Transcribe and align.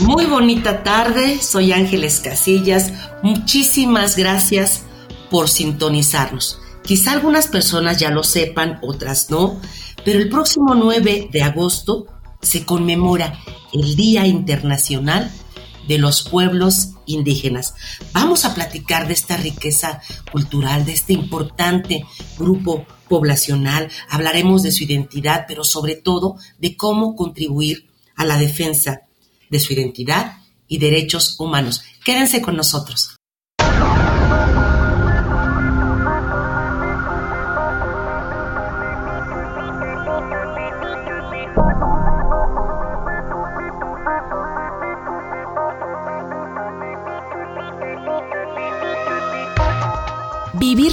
Muy 0.00 0.24
bonita 0.24 0.82
tarde, 0.82 1.42
soy 1.42 1.72
Ángeles 1.72 2.20
Casillas. 2.20 2.92
Muchísimas 3.22 4.16
gracias 4.16 4.84
por 5.30 5.50
sintonizarnos. 5.50 6.58
Quizá 6.82 7.12
algunas 7.12 7.48
personas 7.48 7.98
ya 7.98 8.10
lo 8.10 8.22
sepan, 8.22 8.78
otras 8.80 9.30
no, 9.30 9.60
pero 10.02 10.18
el 10.18 10.30
próximo 10.30 10.74
9 10.74 11.28
de 11.30 11.42
agosto 11.42 12.06
se 12.40 12.64
conmemora 12.64 13.38
el 13.74 13.94
Día 13.94 14.26
Internacional 14.26 15.30
de 15.86 15.98
los 15.98 16.22
Pueblos 16.22 16.92
Indígenas. 17.04 17.74
Vamos 18.14 18.46
a 18.46 18.54
platicar 18.54 19.06
de 19.06 19.12
esta 19.12 19.36
riqueza 19.36 20.00
cultural, 20.32 20.86
de 20.86 20.92
este 20.92 21.12
importante 21.12 22.06
grupo 22.38 22.86
poblacional. 23.06 23.90
Hablaremos 24.08 24.62
de 24.62 24.72
su 24.72 24.84
identidad, 24.84 25.44
pero 25.46 25.62
sobre 25.62 25.94
todo 25.94 26.36
de 26.58 26.74
cómo 26.74 27.14
contribuir 27.14 27.90
a 28.16 28.24
la 28.24 28.38
defensa 28.38 29.02
de 29.50 29.60
su 29.60 29.72
identidad 29.72 30.38
y 30.68 30.78
derechos 30.78 31.36
humanos. 31.38 31.82
Quédense 32.04 32.40
con 32.40 32.56
nosotros. 32.56 33.19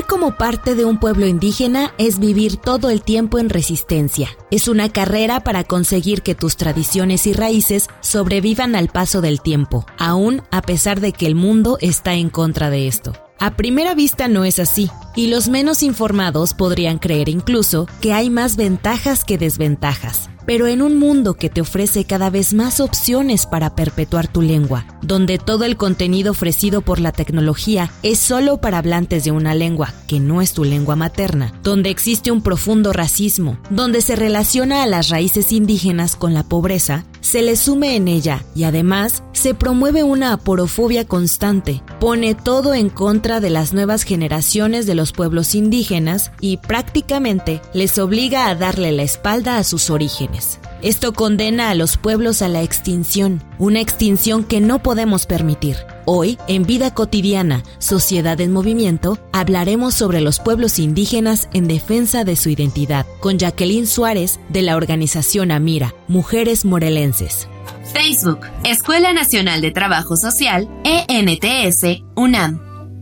Como 0.07 0.35
parte 0.37 0.73
de 0.73 0.85
un 0.85 0.99
pueblo 0.99 1.27
indígena 1.27 1.93
es 1.97 2.19
vivir 2.19 2.57
todo 2.57 2.89
el 2.89 3.01
tiempo 3.01 3.37
en 3.37 3.49
resistencia. 3.49 4.29
Es 4.49 4.67
una 4.67 4.89
carrera 4.89 5.41
para 5.41 5.63
conseguir 5.63 6.21
que 6.23 6.33
tus 6.33 6.55
tradiciones 6.57 7.27
y 7.27 7.33
raíces 7.33 7.89
sobrevivan 8.01 8.75
al 8.75 8.87
paso 8.87 9.21
del 9.21 9.41
tiempo, 9.41 9.85
aún 9.97 10.41
a 10.49 10.61
pesar 10.61 11.01
de 11.01 11.11
que 11.11 11.27
el 11.27 11.35
mundo 11.35 11.77
está 11.81 12.15
en 12.15 12.29
contra 12.29 12.69
de 12.69 12.87
esto. 12.87 13.13
A 13.39 13.55
primera 13.55 13.93
vista 13.93 14.27
no 14.27 14.45
es 14.45 14.57
así, 14.57 14.89
y 15.15 15.27
los 15.27 15.47
menos 15.47 15.83
informados 15.83 16.53
podrían 16.55 16.97
creer 16.97 17.29
incluso 17.29 17.87
que 18.01 18.13
hay 18.13 18.31
más 18.31 18.55
ventajas 18.55 19.23
que 19.23 19.37
desventajas 19.37 20.29
pero 20.47 20.65
en 20.65 20.81
un 20.81 20.97
mundo 20.97 21.33
que 21.33 21.49
te 21.49 21.59
ofrece 21.59 22.05
cada 22.05 22.29
vez 22.29 22.53
más 22.53 22.79
opciones 22.79 23.45
para 23.45 23.75
perpetuar 23.75 24.27
tu 24.27 24.41
lengua, 24.41 24.87
donde 25.01 25.37
todo 25.37 25.65
el 25.65 25.75
contenido 25.75 26.31
ofrecido 26.31 26.81
por 26.81 26.99
la 26.99 27.11
tecnología 27.11 27.91
es 28.01 28.17
solo 28.17 28.57
para 28.57 28.77
hablantes 28.77 29.25
de 29.25 29.31
una 29.31 29.53
lengua 29.53 29.93
que 30.07 30.21
no 30.21 30.41
es 30.41 30.53
tu 30.53 30.63
lengua 30.63 30.95
materna, 30.95 31.53
donde 31.63 31.89
existe 31.89 32.31
un 32.31 32.41
profundo 32.41 32.93
racismo, 32.93 33.59
donde 33.69 34.01
se 34.01 34.15
relaciona 34.15 34.83
a 34.83 34.87
las 34.87 35.09
raíces 35.09 35.51
indígenas 35.51 36.15
con 36.15 36.33
la 36.33 36.43
pobreza, 36.43 37.05
se 37.19 37.41
le 37.41 37.57
sume 37.57 37.97
en 37.97 38.07
ella 38.07 38.45
y 38.55 38.63
además 38.63 39.23
se 39.33 39.53
promueve 39.53 40.03
una 40.03 40.31
aporofobia 40.31 41.05
constante, 41.05 41.83
pone 41.99 42.35
todo 42.35 42.73
en 42.73 42.89
contra 42.89 43.41
de 43.41 43.49
las 43.49 43.73
nuevas 43.73 44.03
generaciones 44.03 44.85
de 44.85 44.95
los 44.95 45.11
pueblos 45.11 45.55
indígenas 45.55 46.31
y 46.39 46.55
prácticamente 46.55 47.61
les 47.73 47.97
obliga 47.97 48.47
a 48.47 48.55
darle 48.55 48.93
la 48.93 49.03
espalda 49.03 49.57
a 49.57 49.65
sus 49.65 49.89
orígenes. 49.89 50.36
Esto 50.81 51.13
condena 51.13 51.69
a 51.69 51.75
los 51.75 51.97
pueblos 51.97 52.41
a 52.41 52.47
la 52.47 52.61
extinción, 52.61 53.41
una 53.57 53.81
extinción 53.81 54.43
que 54.43 54.61
no 54.61 54.83
podemos 54.83 55.25
permitir. 55.25 55.77
Hoy, 56.05 56.37
en 56.47 56.63
Vida 56.63 56.93
Cotidiana, 56.93 57.63
Sociedad 57.79 58.39
en 58.39 58.53
Movimiento, 58.53 59.17
hablaremos 59.33 59.93
sobre 59.93 60.21
los 60.21 60.39
pueblos 60.39 60.79
indígenas 60.79 61.49
en 61.53 61.67
defensa 61.67 62.23
de 62.23 62.35
su 62.35 62.49
identidad, 62.49 63.05
con 63.19 63.37
Jacqueline 63.37 63.87
Suárez 63.87 64.39
de 64.49 64.61
la 64.61 64.75
organización 64.75 65.51
Amira, 65.51 65.93
Mujeres 66.07 66.63
Morelenses. 66.63 67.47
Facebook, 67.93 68.39
Escuela 68.63 69.13
Nacional 69.13 69.61
de 69.61 69.71
Trabajo 69.71 70.15
Social, 70.15 70.69
ENTS, 70.83 72.03
UNAM. 72.15 72.61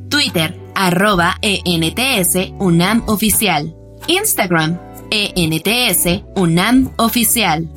Twitter, 0.10 0.60
arroba 0.76 1.36
ENTS, 1.42 2.54
UNAM 2.60 3.04
Oficial. 3.08 3.76
Instagram, 4.08 4.80
ENTS, 5.12 6.24
UNAM 6.36 6.92
Oficial. 6.98 7.70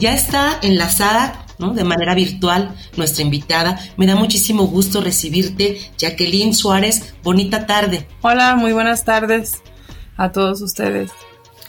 Ya 0.00 0.14
está 0.14 0.58
enlazada 0.62 1.46
¿no? 1.58 1.72
de 1.72 1.84
manera 1.84 2.14
virtual 2.14 2.74
nuestra 2.96 3.22
invitada. 3.22 3.80
Me 3.96 4.06
da 4.06 4.14
muchísimo 4.14 4.64
gusto 4.66 5.00
recibirte, 5.00 5.78
Jacqueline 5.98 6.54
Suárez. 6.54 7.14
Bonita 7.22 7.66
tarde. 7.66 8.06
Hola, 8.20 8.56
muy 8.56 8.72
buenas 8.72 9.04
tardes 9.04 9.62
a 10.16 10.32
todos 10.32 10.60
ustedes. 10.60 11.10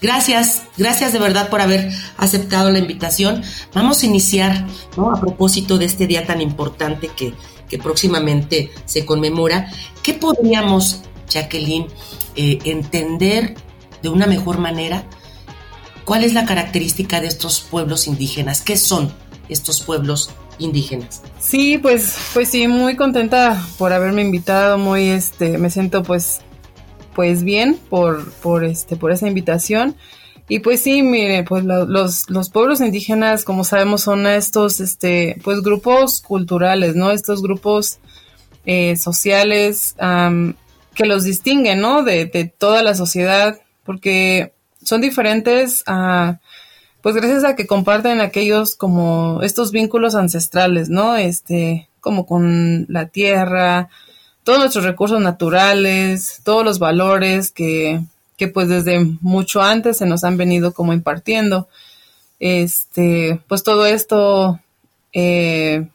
Gracias, 0.02 0.64
gracias 0.78 1.12
de 1.12 1.20
verdad 1.20 1.50
por 1.50 1.60
haber 1.60 1.92
aceptado 2.18 2.72
la 2.72 2.80
invitación. 2.80 3.42
Vamos 3.74 4.04
a 4.04 4.06
iniciar, 4.06 4.68
¿no? 4.96 5.12
A 5.12 5.20
propósito 5.20 5.78
de 5.78 5.86
este 5.86 6.06
día 6.06 6.26
tan 6.26 6.40
importante 6.40 7.08
que, 7.08 7.34
que 7.70 7.78
próximamente 7.78 8.72
se 8.86 9.06
conmemora, 9.06 9.72
¿qué 10.04 10.14
podríamos, 10.14 11.02
Jacqueline, 11.30 11.88
eh, 12.36 12.60
entender 12.66 13.56
de 14.02 14.10
una 14.10 14.28
mejor 14.28 14.58
manera? 14.60 15.04
¿Cuál 16.06 16.24
es 16.24 16.34
la 16.34 16.46
característica 16.46 17.20
de 17.20 17.28
estos 17.28 17.60
pueblos 17.60 18.08
indígenas? 18.08 18.62
¿Qué 18.62 18.78
son 18.78 19.12
estos 19.50 19.82
pueblos 19.82 20.30
indígenas? 20.60 21.22
Sí, 21.40 21.78
pues, 21.78 22.16
pues 22.34 22.50
sí, 22.50 22.68
muy 22.68 22.96
contenta 22.96 23.62
por 23.78 23.92
haberme 23.92 24.22
invitado, 24.22 24.78
muy 24.78 25.10
este, 25.10 25.58
me 25.58 25.70
siento 25.70 26.04
pues, 26.04 26.40
pues 27.14 27.44
bien 27.44 27.78
por, 27.90 28.32
por 28.32 28.64
este, 28.64 28.96
por 28.96 29.12
esa 29.12 29.28
invitación. 29.28 29.96
Y 30.50 30.60
pues 30.60 30.82
sí, 30.82 31.02
mire, 31.02 31.44
pues 31.44 31.66
los, 31.66 32.30
los 32.30 32.50
pueblos 32.50 32.80
indígenas, 32.80 33.44
como 33.44 33.66
sabemos, 33.66 34.02
son 34.02 34.26
estos, 34.28 34.80
este, 34.80 35.38
pues 35.44 35.62
grupos 35.62 36.22
culturales, 36.22 36.96
¿no? 36.96 37.12
Estos 37.12 37.42
grupos 37.42 38.00
eh, 38.66 38.96
sociales 38.96 39.96
que 40.94 41.06
los 41.06 41.24
distinguen, 41.26 41.82
¿no? 41.82 42.04
De, 42.04 42.26
de, 42.26 42.46
toda 42.46 42.82
la 42.82 42.96
sociedad, 42.96 43.60
porque 43.84 44.54
son 44.82 45.02
diferentes 45.02 45.84
a, 45.86 46.40
pues 47.02 47.16
gracias 47.16 47.44
a 47.44 47.56
que 47.56 47.68
comparten 47.68 48.22
aquellos 48.22 48.76
como 48.76 49.42
estos 49.44 49.72
vínculos 49.72 50.16
ancestrales, 50.16 50.88
¿no? 50.88 51.18
Este, 51.18 51.90
como 52.00 52.26
con 52.26 52.86
la 52.88 53.10
tierra, 53.10 53.90
todos 54.46 54.60
nuestros 54.60 54.86
recursos 54.86 55.20
naturales, 55.20 56.40
todos 56.46 56.64
los 56.64 56.80
valores 56.80 57.52
que, 57.52 58.02
que 58.38 58.48
pues 58.48 58.70
desde 58.70 59.00
mucho 59.22 59.62
antes 59.62 59.98
se 59.98 60.06
nos 60.06 60.24
han 60.24 60.38
venido 60.38 60.74
como 60.74 60.94
impartiendo. 60.94 61.68
Este, 62.40 63.42
pues 63.48 63.64
todo 63.64 63.86
esto, 63.88 64.60
eh, 65.12 65.88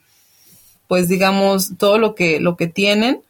pues 0.88 1.08
digamos, 1.08 1.78
todo 1.78 1.98
lo 1.98 2.14
que, 2.14 2.40
lo 2.40 2.56
que 2.56 2.66
tienen, 2.66 3.22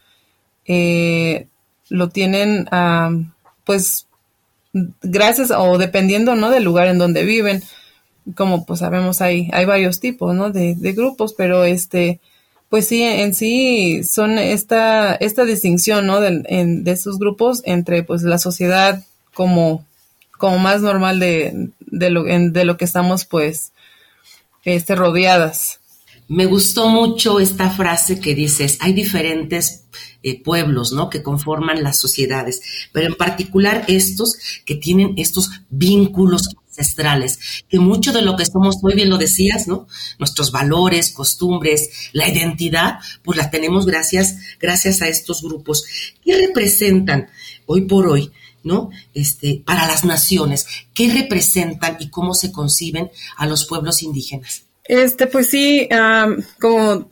eh, 0.66 1.46
lo 1.90 2.08
tienen, 2.08 2.68
pues, 3.64 4.06
gracias 5.02 5.50
o 5.50 5.76
dependiendo, 5.76 6.34
¿no? 6.34 6.50
Del 6.50 6.64
lugar 6.64 6.88
en 6.88 6.98
donde 6.98 7.24
viven. 7.24 7.62
Como 8.36 8.64
pues 8.64 8.80
sabemos, 8.80 9.20
hay, 9.20 9.50
hay 9.52 9.64
varios 9.66 10.00
tipos, 10.00 10.34
¿no? 10.34 10.50
De, 10.50 10.74
de 10.74 10.92
grupos, 10.92 11.34
pero 11.34 11.64
este, 11.64 12.20
pues 12.72 12.88
sí, 12.88 13.02
en 13.02 13.34
sí 13.34 14.02
son 14.02 14.38
esta, 14.38 15.14
esta 15.16 15.44
distinción, 15.44 16.06
¿no? 16.06 16.22
De, 16.22 16.40
de 16.40 16.90
estos 16.90 17.18
grupos 17.18 17.60
entre, 17.66 18.02
pues, 18.02 18.22
la 18.22 18.38
sociedad 18.38 19.04
como, 19.34 19.84
como 20.38 20.56
más 20.56 20.80
normal 20.80 21.20
de, 21.20 21.68
de, 21.80 22.08
lo, 22.08 22.24
de 22.24 22.64
lo 22.64 22.78
que 22.78 22.86
estamos, 22.86 23.26
pues, 23.26 23.72
este, 24.64 24.94
rodeadas. 24.94 25.80
Me 26.28 26.46
gustó 26.46 26.88
mucho 26.88 27.40
esta 27.40 27.68
frase 27.68 28.20
que 28.20 28.34
dices, 28.34 28.78
hay 28.80 28.94
diferentes 28.94 29.84
eh, 30.22 30.42
pueblos, 30.42 30.92
¿no? 30.92 31.10
Que 31.10 31.22
conforman 31.22 31.82
las 31.82 32.00
sociedades, 32.00 32.62
pero 32.90 33.06
en 33.06 33.16
particular 33.16 33.84
estos 33.86 34.38
que 34.64 34.76
tienen 34.76 35.12
estos 35.18 35.50
vínculos 35.68 36.56
que 37.68 37.78
mucho 37.78 38.12
de 38.12 38.22
lo 38.22 38.36
que 38.36 38.46
somos 38.46 38.78
hoy, 38.82 38.94
bien 38.94 39.10
lo 39.10 39.18
decías, 39.18 39.68
¿no? 39.68 39.86
Nuestros 40.18 40.50
valores, 40.50 41.12
costumbres, 41.12 42.10
la 42.12 42.28
identidad, 42.28 42.98
pues 43.22 43.38
la 43.38 43.50
tenemos 43.50 43.86
gracias, 43.86 44.36
gracias 44.60 45.02
a 45.02 45.08
estos 45.08 45.42
grupos. 45.42 45.84
¿Qué 46.24 46.36
representan 46.36 47.28
hoy 47.66 47.82
por 47.82 48.08
hoy, 48.08 48.32
¿no? 48.64 48.90
Este, 49.14 49.62
para 49.64 49.86
las 49.86 50.04
naciones, 50.04 50.66
¿qué 50.94 51.12
representan 51.12 51.96
y 52.00 52.08
cómo 52.08 52.34
se 52.34 52.52
conciben 52.52 53.10
a 53.36 53.46
los 53.46 53.66
pueblos 53.66 54.02
indígenas? 54.02 54.64
Este, 54.84 55.26
pues 55.26 55.48
sí, 55.48 55.88
como, 56.60 57.06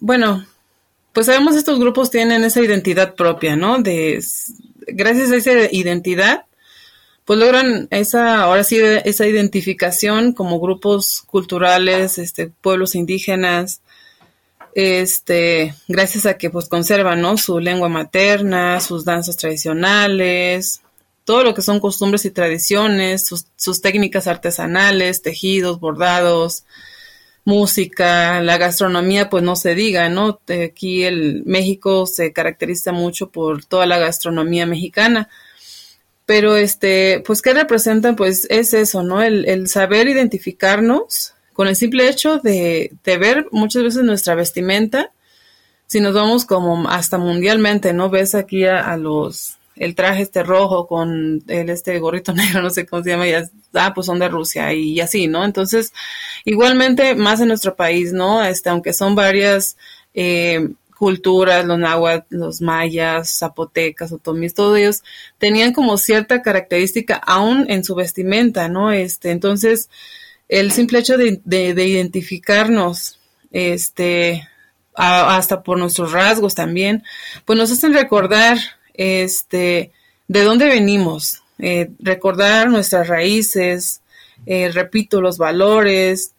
bueno, 0.00 0.46
pues 1.12 1.26
sabemos 1.26 1.56
estos 1.56 1.78
grupos 1.78 2.10
tienen 2.10 2.44
esa 2.44 2.62
identidad 2.62 3.14
propia, 3.14 3.56
¿no? 3.56 3.82
De, 3.82 4.22
gracias 4.86 5.30
a 5.30 5.36
esa 5.36 5.52
identidad, 5.72 6.44
pues 7.30 7.38
logran 7.38 7.86
esa, 7.92 8.42
ahora 8.42 8.64
sí, 8.64 8.80
esa 9.04 9.24
identificación 9.24 10.32
como 10.32 10.58
grupos 10.58 11.22
culturales, 11.28 12.18
este, 12.18 12.48
pueblos 12.48 12.96
indígenas, 12.96 13.82
este, 14.74 15.76
gracias 15.86 16.26
a 16.26 16.36
que 16.36 16.50
pues 16.50 16.68
conservan, 16.68 17.20
¿no? 17.20 17.36
Su 17.36 17.60
lengua 17.60 17.88
materna, 17.88 18.80
sus 18.80 19.04
danzas 19.04 19.36
tradicionales, 19.36 20.82
todo 21.22 21.44
lo 21.44 21.54
que 21.54 21.62
son 21.62 21.78
costumbres 21.78 22.24
y 22.24 22.32
tradiciones, 22.32 23.28
sus, 23.28 23.46
sus 23.54 23.80
técnicas 23.80 24.26
artesanales, 24.26 25.22
tejidos, 25.22 25.78
bordados, 25.78 26.64
música, 27.44 28.42
la 28.42 28.58
gastronomía, 28.58 29.30
pues 29.30 29.44
no 29.44 29.54
se 29.54 29.76
diga, 29.76 30.08
¿no? 30.08 30.40
Aquí 30.64 31.04
el 31.04 31.44
México 31.46 32.06
se 32.06 32.32
caracteriza 32.32 32.90
mucho 32.90 33.30
por 33.30 33.64
toda 33.66 33.86
la 33.86 34.00
gastronomía 34.00 34.66
mexicana. 34.66 35.28
Pero 36.30 36.56
este, 36.56 37.24
pues, 37.26 37.42
¿qué 37.42 37.52
representan? 37.52 38.14
Pues 38.14 38.46
es 38.50 38.72
eso, 38.72 39.02
¿no? 39.02 39.20
El, 39.20 39.66
saber 39.66 40.06
identificarnos 40.06 41.34
con 41.52 41.66
el 41.66 41.74
simple 41.74 42.08
hecho 42.08 42.38
de, 42.38 42.92
de, 43.02 43.18
ver 43.18 43.46
muchas 43.50 43.82
veces 43.82 44.04
nuestra 44.04 44.36
vestimenta. 44.36 45.10
Si 45.88 45.98
nos 45.98 46.14
vamos 46.14 46.44
como 46.44 46.88
hasta 46.88 47.18
mundialmente, 47.18 47.92
¿no? 47.92 48.10
Ves 48.10 48.36
aquí 48.36 48.64
a 48.64 48.96
los 48.96 49.58
el 49.74 49.96
traje 49.96 50.22
este 50.22 50.44
rojo 50.44 50.86
con 50.86 51.42
el 51.48 51.68
este 51.68 51.98
gorrito 51.98 52.32
negro, 52.32 52.62
no 52.62 52.70
sé 52.70 52.86
cómo 52.86 53.02
se 53.02 53.10
llama, 53.10 53.26
y 53.26 53.32
ah, 53.74 53.92
pues 53.92 54.06
son 54.06 54.20
de 54.20 54.28
Rusia 54.28 54.72
y, 54.72 55.00
así, 55.00 55.26
¿no? 55.26 55.44
Entonces, 55.44 55.92
igualmente 56.44 57.16
más 57.16 57.40
en 57.40 57.48
nuestro 57.48 57.74
país, 57.74 58.12
¿no? 58.12 58.44
Este, 58.44 58.70
aunque 58.70 58.92
son 58.92 59.16
varias 59.16 59.76
eh, 60.14 60.68
culturas, 61.00 61.64
los 61.64 61.78
náhuatl, 61.78 62.36
los 62.36 62.60
mayas, 62.60 63.38
zapotecas, 63.38 64.12
otomíes, 64.12 64.52
todos 64.52 64.76
ellos 64.76 65.02
tenían 65.38 65.72
como 65.72 65.96
cierta 65.96 66.42
característica 66.42 67.16
aún 67.16 67.64
en 67.70 67.84
su 67.84 67.94
vestimenta, 67.94 68.68
¿no? 68.68 68.92
Este, 68.92 69.30
entonces, 69.30 69.88
el 70.50 70.72
simple 70.72 70.98
hecho 70.98 71.16
de, 71.16 71.40
de, 71.42 71.86
identificarnos, 71.86 73.18
este, 73.50 74.46
hasta 74.92 75.62
por 75.62 75.78
nuestros 75.78 76.12
rasgos 76.12 76.54
también, 76.54 77.02
pues 77.46 77.58
nos 77.58 77.72
hacen 77.72 77.94
recordar 77.94 78.58
este, 78.92 79.92
de 80.28 80.42
dónde 80.44 80.66
venimos, 80.66 81.42
eh, 81.60 81.92
recordar 81.98 82.68
nuestras 82.68 83.08
raíces, 83.08 84.02
eh, 84.44 84.70
repito, 84.70 85.22
los 85.22 85.38
valores, 85.38 86.34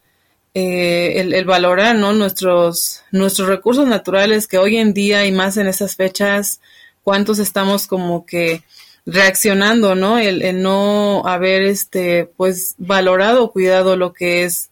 eh, 0.54 1.14
el, 1.18 1.46
valorar 1.46 1.96
¿no? 1.96 2.14
nuestros, 2.14 3.02
nuestros 3.12 3.48
recursos 3.48 3.88
naturales 3.88 4.48
que 4.48 4.58
hoy 4.58 4.78
en 4.78 4.94
día 4.94 5.26
y 5.26 5.32
más 5.32 5.58
en 5.58 5.68
esas 5.68 5.96
fechas, 5.96 6.62
cuántos 7.04 7.40
estamos 7.40 7.88
como 7.88 8.26
que 8.26 8.64
reaccionando, 9.06 9.96
¿no? 9.96 10.18
El, 10.18 10.62
no 10.62 11.24
haber 11.26 11.64
este, 11.64 12.26
pues, 12.38 12.76
valorado, 12.78 13.52
cuidado 13.52 13.96
lo 13.96 14.14
que 14.14 14.44
es 14.44 14.70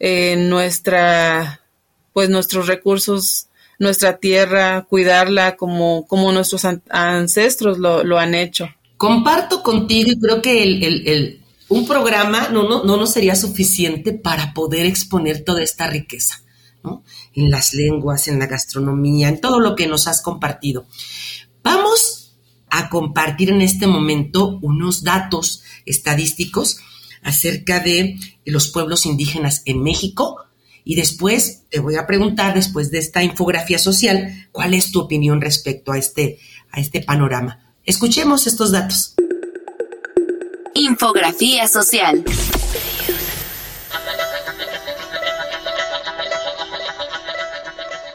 nuestra, 0.00 1.60
pues, 2.12 2.30
nuestros 2.30 2.66
recursos 2.66 3.48
nuestra 3.78 4.16
tierra, 4.18 4.86
cuidarla 4.88 5.56
como, 5.56 6.06
como 6.06 6.32
nuestros 6.32 6.64
ancestros 6.88 7.78
lo, 7.78 8.18
han 8.18 8.34
hecho. 8.34 8.68
Comparto 8.96 9.62
contigo 9.62 10.10
y 10.12 10.18
creo 10.18 10.40
que 10.40 10.62
el, 10.62 11.40
un 11.68 11.86
programa 11.86 12.48
no, 12.48 12.68
no, 12.68 12.84
no 12.84 12.96
nos 12.96 13.12
sería 13.12 13.34
suficiente 13.34 14.12
para 14.12 14.54
poder 14.54 14.86
exponer 14.86 15.44
toda 15.44 15.62
esta 15.62 15.88
riqueza, 15.88 16.42
¿no? 16.84 17.02
En 17.34 17.50
las 17.50 17.74
lenguas, 17.74 18.28
en 18.28 18.38
la 18.38 18.46
gastronomía, 18.46 19.28
en 19.28 19.40
todo 19.40 19.60
lo 19.60 19.74
que 19.74 19.86
nos 19.86 20.06
has 20.06 20.22
compartido. 20.22 20.86
Vamos 21.62 22.36
a 22.70 22.88
compartir 22.88 23.50
en 23.50 23.60
este 23.60 23.86
momento 23.86 24.58
unos 24.62 25.02
datos 25.02 25.62
estadísticos 25.84 26.78
acerca 27.22 27.80
de 27.80 28.18
los 28.44 28.68
pueblos 28.68 29.06
indígenas 29.06 29.62
en 29.64 29.82
México 29.82 30.46
y 30.84 30.94
después 30.94 31.64
te 31.68 31.80
voy 31.80 31.96
a 31.96 32.06
preguntar, 32.06 32.54
después 32.54 32.92
de 32.92 32.98
esta 32.98 33.24
infografía 33.24 33.78
social, 33.80 34.48
cuál 34.52 34.72
es 34.72 34.92
tu 34.92 35.00
opinión 35.00 35.40
respecto 35.40 35.90
a 35.90 35.98
este, 35.98 36.38
a 36.70 36.80
este 36.80 37.00
panorama. 37.00 37.74
Escuchemos 37.84 38.46
estos 38.46 38.70
datos. 38.70 39.16
Infografía 40.78 41.68
social. 41.68 42.22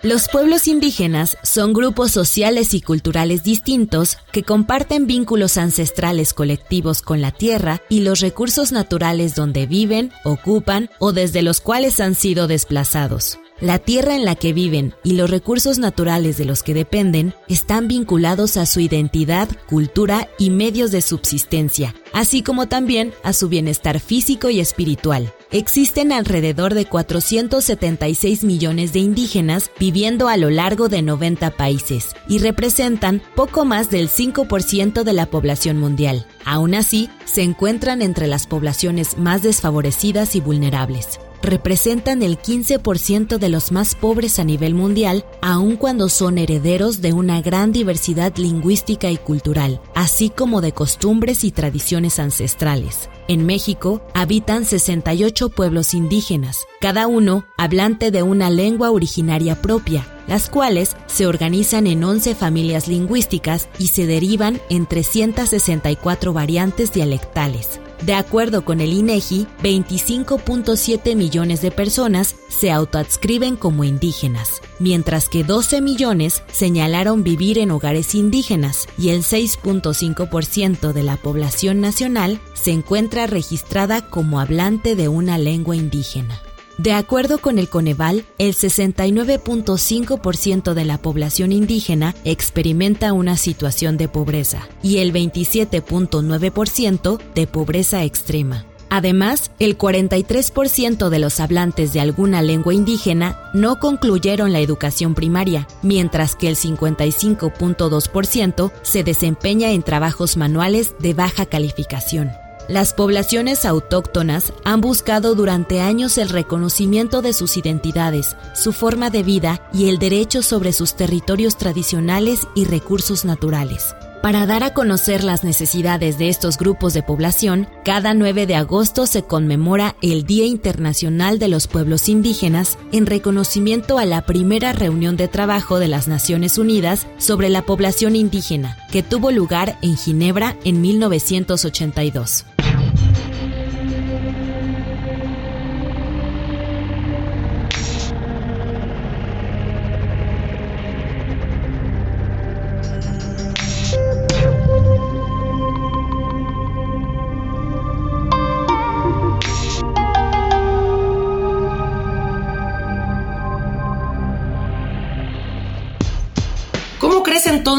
Los 0.04 0.28
pueblos 0.28 0.68
indígenas 0.68 1.38
son 1.42 1.74
grupos 1.74 2.12
sociales 2.12 2.76
y 2.76 2.82
culturales 2.82 3.42
distintos 3.42 4.18
que 4.32 4.44
comparten 4.44 5.08
vínculos 5.08 5.58
ancestrales 5.58 6.34
colectivos 6.34 7.02
con 7.02 7.20
la 7.20 7.32
tierra 7.32 7.82
y 7.90 8.02
los 8.02 8.20
recursos 8.20 8.72
naturales 8.72 9.34
donde 9.34 9.66
viven, 9.66 10.12
ocupan 10.24 10.92
o 11.00 11.14
desde 11.14 11.42
los 11.42 11.62
cuales 11.62 12.00
han 12.00 12.14
sido 12.14 12.48
desplazados. 12.48 13.40
La 13.62 13.78
tierra 13.78 14.16
en 14.16 14.26
la 14.26 14.34
que 14.34 14.54
viven 14.54 14.96
y 15.04 15.14
los 15.14 15.30
recursos 15.30 15.78
naturales 15.78 16.36
de 16.36 16.46
los 16.46 16.64
que 16.64 16.74
dependen 16.74 17.36
están 17.48 17.88
vinculados 17.88 18.58
a 18.58 18.66
su 18.66 18.80
identidad, 18.80 19.50
cultura 19.70 20.28
y 20.40 20.50
medios 20.50 20.90
de 20.90 21.04
subsistencia, 21.04 21.94
así 22.12 22.42
como 22.42 22.68
también 22.68 23.14
a 23.22 23.34
su 23.34 23.50
bienestar 23.50 24.00
físico 24.00 24.50
y 24.50 24.60
espiritual. 24.60 25.32
Existen 25.52 26.12
alrededor 26.12 26.74
de 26.74 26.86
476 26.86 28.44
millones 28.44 28.94
de 28.94 29.00
indígenas 29.00 29.70
viviendo 29.80 30.28
a 30.28 30.38
lo 30.38 30.50
largo 30.50 30.90
de 30.90 31.04
90 31.04 31.52
países 31.52 32.16
y 32.28 32.40
representan 32.40 33.22
poco 33.36 33.64
más 33.64 33.92
del 33.92 34.10
5% 34.10 35.04
de 35.04 35.14
la 35.14 35.28
población 35.28 35.78
mundial. 35.78 36.26
Aún 36.46 36.74
así, 36.74 37.12
se 37.26 37.44
encuentran 37.44 38.02
entre 38.02 38.26
las 38.26 38.48
poblaciones 38.48 39.20
más 39.20 39.44
desfavorecidas 39.44 40.36
y 40.36 40.42
vulnerables 40.42 41.20
representan 41.42 42.24
el 42.24 42.38
15% 42.38 43.38
de 43.38 43.50
los 43.50 43.72
más 43.72 43.96
pobres 43.96 44.40
a 44.40 44.44
nivel 44.44 44.74
mundial, 44.74 45.26
aun 45.42 45.76
cuando 45.76 46.10
son 46.10 46.38
herederos 46.38 47.02
de 47.02 47.14
una 47.14 47.42
gran 47.42 47.72
diversidad 47.72 48.36
lingüística 48.38 49.10
y 49.12 49.18
cultural, 49.18 49.82
así 49.96 50.30
como 50.30 50.62
de 50.62 50.74
costumbres 50.74 51.44
y 51.44 51.52
tradiciones 51.52 52.20
ancestrales. 52.20 53.10
En 53.28 53.46
México 53.46 54.02
habitan 54.14 54.66
68 54.66 55.50
pueblos 55.50 55.94
indígenas, 55.94 56.66
cada 56.80 57.08
uno 57.08 57.46
hablante 57.58 58.12
de 58.12 58.24
una 58.24 58.50
lengua 58.50 58.92
originaria 58.92 59.62
propia, 59.62 60.06
las 60.28 60.50
cuales 60.50 60.96
se 61.08 61.28
organizan 61.28 61.88
en 61.88 62.04
11 62.04 62.36
familias 62.36 62.88
lingüísticas 62.88 63.70
y 63.80 63.88
se 63.88 64.06
derivan 64.06 64.60
en 64.70 64.86
364 64.86 66.34
variantes 66.34 66.92
dialectales. 66.92 67.80
De 68.02 68.16
acuerdo 68.16 68.66
con 68.66 68.82
el 68.82 68.94
INEGI, 68.94 69.46
25.7 69.62 71.16
millones 71.16 71.62
de 71.62 71.70
personas 71.70 72.36
se 72.50 72.72
autoadscriben 72.72 73.56
como 73.56 73.84
indígenas, 73.84 74.62
mientras 74.80 75.30
que 75.30 75.44
12 75.44 75.82
millones 75.82 76.42
señalaron 76.52 77.24
vivir 77.24 77.60
en 77.60 77.70
hogares 77.70 78.16
indígenas 78.16 78.88
y 78.98 79.10
el 79.10 79.22
6.5% 79.22 80.94
de 80.94 81.04
la 81.04 81.18
población 81.18 81.80
nacional 81.80 82.40
se 82.54 82.72
encuentra 82.72 83.28
registrada 83.28 84.10
como 84.10 84.40
hablante 84.40 84.96
de 84.96 85.08
una 85.08 85.38
lengua 85.38 85.76
indígena. 85.76 86.42
De 86.78 86.94
acuerdo 86.94 87.40
con 87.40 87.60
el 87.60 87.68
Coneval, 87.70 88.24
el 88.38 88.56
69.5% 88.56 90.74
de 90.74 90.86
la 90.86 90.98
población 90.98 91.52
indígena 91.52 92.16
experimenta 92.24 93.12
una 93.14 93.36
situación 93.38 93.98
de 93.98 94.08
pobreza 94.08 94.68
y 94.82 94.98
el 94.98 95.14
27.9% 95.14 97.20
de 97.36 97.48
pobreza 97.48 98.04
extrema. 98.04 98.66
Además, 98.94 99.52
el 99.60 99.78
43% 99.78 101.08
de 101.08 101.20
los 101.20 101.40
hablantes 101.40 101.94
de 101.94 102.02
alguna 102.02 102.42
lengua 102.42 102.74
indígena 102.74 103.40
no 103.54 103.80
concluyeron 103.80 104.52
la 104.52 104.60
educación 104.60 105.16
primaria, 105.16 105.66
mientras 105.82 106.36
que 106.36 106.50
el 106.50 106.58
55.2% 106.58 108.74
se 108.82 109.06
desempeña 109.06 109.72
en 109.72 109.84
trabajos 109.84 110.36
manuales 110.36 110.94
de 111.00 111.14
baja 111.14 111.46
calificación. 111.46 112.32
Las 112.72 112.94
poblaciones 112.94 113.66
autóctonas 113.66 114.54
han 114.64 114.80
buscado 114.80 115.36
durante 115.36 115.82
años 115.82 116.18
el 116.18 116.30
reconocimiento 116.30 117.22
de 117.22 117.34
sus 117.34 117.58
identidades, 117.58 118.38
su 118.56 118.72
forma 118.72 119.10
de 119.10 119.24
vida 119.24 119.62
y 119.74 119.90
el 119.90 120.00
derecho 120.00 120.42
sobre 120.42 120.72
sus 120.72 120.96
territorios 120.96 121.58
tradicionales 121.58 122.48
y 122.56 122.64
recursos 122.64 123.26
naturales. 123.26 123.94
Para 124.22 124.46
dar 124.46 124.64
a 124.64 124.74
conocer 124.74 125.24
las 125.24 125.44
necesidades 125.44 126.18
de 126.18 126.30
estos 126.30 126.58
grupos 126.58 126.94
de 126.94 127.02
población, 127.02 127.68
cada 127.84 128.14
9 128.14 128.46
de 128.46 128.56
agosto 128.56 129.08
se 129.08 129.24
conmemora 129.24 129.96
el 130.02 130.26
Día 130.26 130.46
Internacional 130.46 131.40
de 131.40 131.50
los 131.50 131.68
Pueblos 131.68 132.08
Indígenas 132.08 132.78
en 132.92 133.08
reconocimiento 133.08 133.98
a 133.98 134.06
la 134.06 134.22
primera 134.22 134.72
reunión 134.74 135.18
de 135.18 135.28
trabajo 135.28 135.80
de 135.80 135.88
las 135.88 136.08
Naciones 136.08 136.60
Unidas 136.60 137.08
sobre 137.18 137.50
la 137.50 137.64
población 137.64 138.16
indígena, 138.16 138.78
que 138.92 139.04
tuvo 139.04 139.32
lugar 139.32 139.78
en 139.82 139.98
Ginebra 139.98 140.56
en 140.64 140.82
1982. 140.82 142.46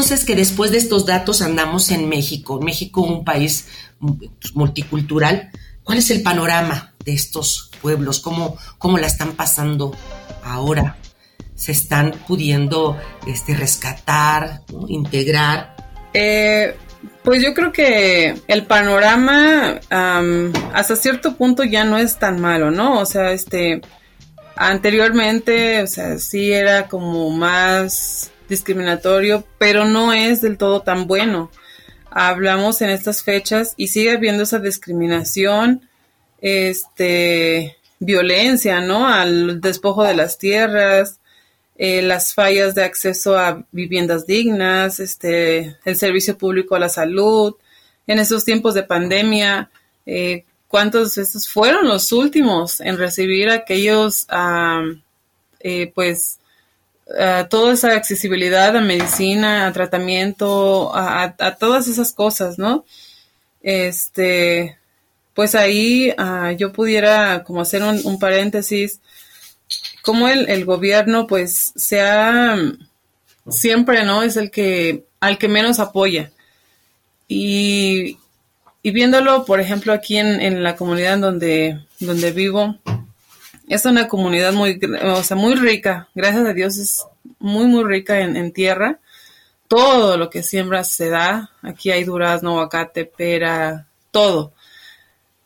Entonces 0.03 0.25
que 0.25 0.35
después 0.35 0.71
de 0.71 0.79
estos 0.79 1.05
datos 1.05 1.41
andamos 1.41 1.89
en 1.89 2.09
México? 2.09 2.59
México, 2.59 2.99
un 2.99 3.23
país 3.23 3.69
multicultural. 4.53 5.49
¿Cuál 5.81 5.99
es 5.99 6.09
el 6.11 6.21
panorama 6.21 6.93
de 7.05 7.13
estos 7.13 7.71
pueblos? 7.81 8.19
¿Cómo, 8.19 8.57
cómo 8.77 8.97
la 8.97 9.07
están 9.07 9.31
pasando 9.31 9.95
ahora? 10.43 10.97
¿Se 11.55 11.71
están 11.71 12.11
pudiendo 12.27 12.97
este, 13.27 13.55
rescatar, 13.55 14.63
integrar? 14.89 15.73
Eh, 16.13 16.75
pues 17.23 17.41
yo 17.41 17.53
creo 17.53 17.71
que 17.71 18.37
el 18.49 18.65
panorama 18.65 19.79
hasta 20.73 20.97
cierto 20.97 21.37
punto 21.37 21.63
ya 21.63 21.85
no 21.85 21.97
es 21.97 22.19
tan 22.19 22.41
malo, 22.41 22.71
¿no? 22.71 22.99
O 22.99 23.05
sea, 23.05 23.31
este 23.31 23.79
anteriormente, 24.57 25.81
o 25.81 25.87
sea, 25.87 26.17
sí 26.17 26.51
era 26.51 26.89
como 26.89 27.29
más 27.29 28.32
discriminatorio, 28.49 29.45
pero 29.57 29.85
no 29.85 30.13
es 30.13 30.41
del 30.41 30.57
todo 30.57 30.81
tan 30.81 31.07
bueno. 31.07 31.51
Hablamos 32.09 32.81
en 32.81 32.89
estas 32.89 33.23
fechas 33.23 33.73
y 33.77 33.87
sigue 33.87 34.11
habiendo 34.11 34.43
esa 34.43 34.59
discriminación, 34.59 35.89
este, 36.41 37.77
violencia, 37.99 38.81
¿no? 38.81 39.07
Al 39.07 39.61
despojo 39.61 40.03
de 40.03 40.13
las 40.13 40.37
tierras, 40.37 41.19
eh, 41.75 42.01
las 42.01 42.33
fallas 42.33 42.75
de 42.75 42.83
acceso 42.83 43.37
a 43.37 43.65
viviendas 43.71 44.27
dignas, 44.27 44.99
este, 44.99 45.77
el 45.85 45.95
servicio 45.95 46.37
público 46.37 46.75
a 46.75 46.79
la 46.79 46.89
salud. 46.89 47.55
En 48.05 48.19
esos 48.19 48.45
tiempos 48.45 48.73
de 48.75 48.83
pandemia, 48.83 49.71
eh, 50.05 50.45
¿cuántos 50.67 51.15
de 51.15 51.23
estos 51.23 51.49
fueron 51.49 51.87
los 51.87 52.11
últimos 52.11 52.79
en 52.79 52.97
recibir 52.97 53.49
aquellos, 53.49 54.27
eh, 55.61 55.91
pues, 55.95 56.39
toda 57.49 57.73
esa 57.73 57.93
accesibilidad 57.93 58.75
a 58.75 58.81
medicina, 58.81 59.67
a 59.67 59.73
tratamiento, 59.73 60.91
a, 60.95 61.35
todas 61.59 61.87
esas 61.87 62.13
cosas, 62.13 62.57
¿no? 62.57 62.85
Este, 63.61 64.77
pues 65.33 65.55
ahí 65.55 66.13
ah, 66.17 66.51
yo 66.53 66.73
pudiera 66.73 67.43
como 67.43 67.61
hacer 67.61 67.83
un, 67.83 68.19
paréntesis, 68.19 68.99
como 70.01 70.27
el, 70.27 70.49
el, 70.49 70.65
gobierno 70.65 71.27
pues 71.27 71.73
sea 71.75 72.57
siempre, 73.49 74.03
¿no? 74.05 74.23
Es 74.23 74.37
el 74.37 74.51
que, 74.51 75.05
al 75.19 75.37
que 75.37 75.47
menos 75.47 75.79
apoya. 75.79 76.31
Y, 77.27 78.17
y 78.81 78.91
viéndolo, 78.91 79.45
por 79.45 79.59
ejemplo, 79.59 79.93
aquí 79.93 80.17
en, 80.17 80.41
en 80.41 80.63
la 80.63 80.75
comunidad 80.75 81.17
donde, 81.17 81.79
donde 81.99 82.31
vivo, 82.31 82.77
es 83.73 83.85
una 83.85 84.07
comunidad 84.07 84.53
muy, 84.53 84.79
o 85.03 85.23
sea, 85.23 85.35
muy 85.35 85.55
rica. 85.55 86.07
Gracias 86.13 86.45
a 86.45 86.53
Dios 86.53 86.77
es 86.77 87.05
muy, 87.39 87.65
muy 87.65 87.83
rica 87.83 88.19
en, 88.19 88.51
tierra. 88.53 88.99
Todo 89.67 90.15
lo 90.17 90.29
que 90.29 90.43
siembra 90.43 90.83
se 90.83 91.09
da. 91.09 91.49
Aquí 91.63 91.89
hay 91.89 92.03
durazno, 92.03 92.51
aguacate, 92.51 93.05
pera, 93.05 93.87
todo. 94.11 94.53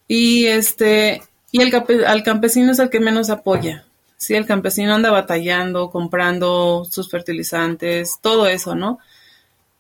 Y 0.10 0.48
este, 0.48 1.22
y 1.52 1.62
el 1.62 1.74
al 2.06 2.24
campesino 2.24 2.74
es 2.74 2.80
el 2.80 2.90
que 2.90 3.00
menos 3.00 3.30
apoya. 3.30 3.86
Sí, 4.18 4.36
el 4.36 4.46
campesino 4.46 4.94
anda 4.94 5.12
batallando, 5.12 5.90
comprando 5.90 6.86
sus 6.90 7.10
fertilizantes, 7.10 8.18
todo 8.22 8.48
eso, 8.48 8.76
¿no? 8.76 9.00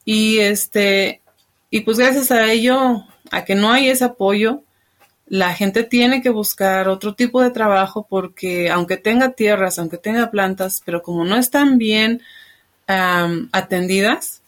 Y 0.05 0.37
este, 0.39 1.21
y 1.69 1.81
pues 1.81 1.97
gracias 1.97 2.31
a 2.31 2.49
ello, 2.49 3.03
a 3.29 3.43
que 3.43 3.55
no 3.55 3.71
hay 3.71 3.89
ese 3.89 4.05
apoyo, 4.05 4.61
la 5.29 5.53
gente 5.53 5.83
tiene 5.83 6.21
que 6.21 6.29
buscar 6.29 6.87
otro 6.87 7.13
tipo 7.13 7.41
de 7.41 7.51
trabajo 7.51 8.07
porque 8.09 8.69
aunque 8.69 8.97
tenga 8.97 9.31
tierras, 9.31 9.77
aunque 9.77 9.97
tenga 9.97 10.31
plantas, 10.31 10.81
pero 10.85 11.03
como 11.03 11.25
no 11.25 11.35
están 11.35 11.77
bien 11.77 12.21
atendidas, 12.87 14.41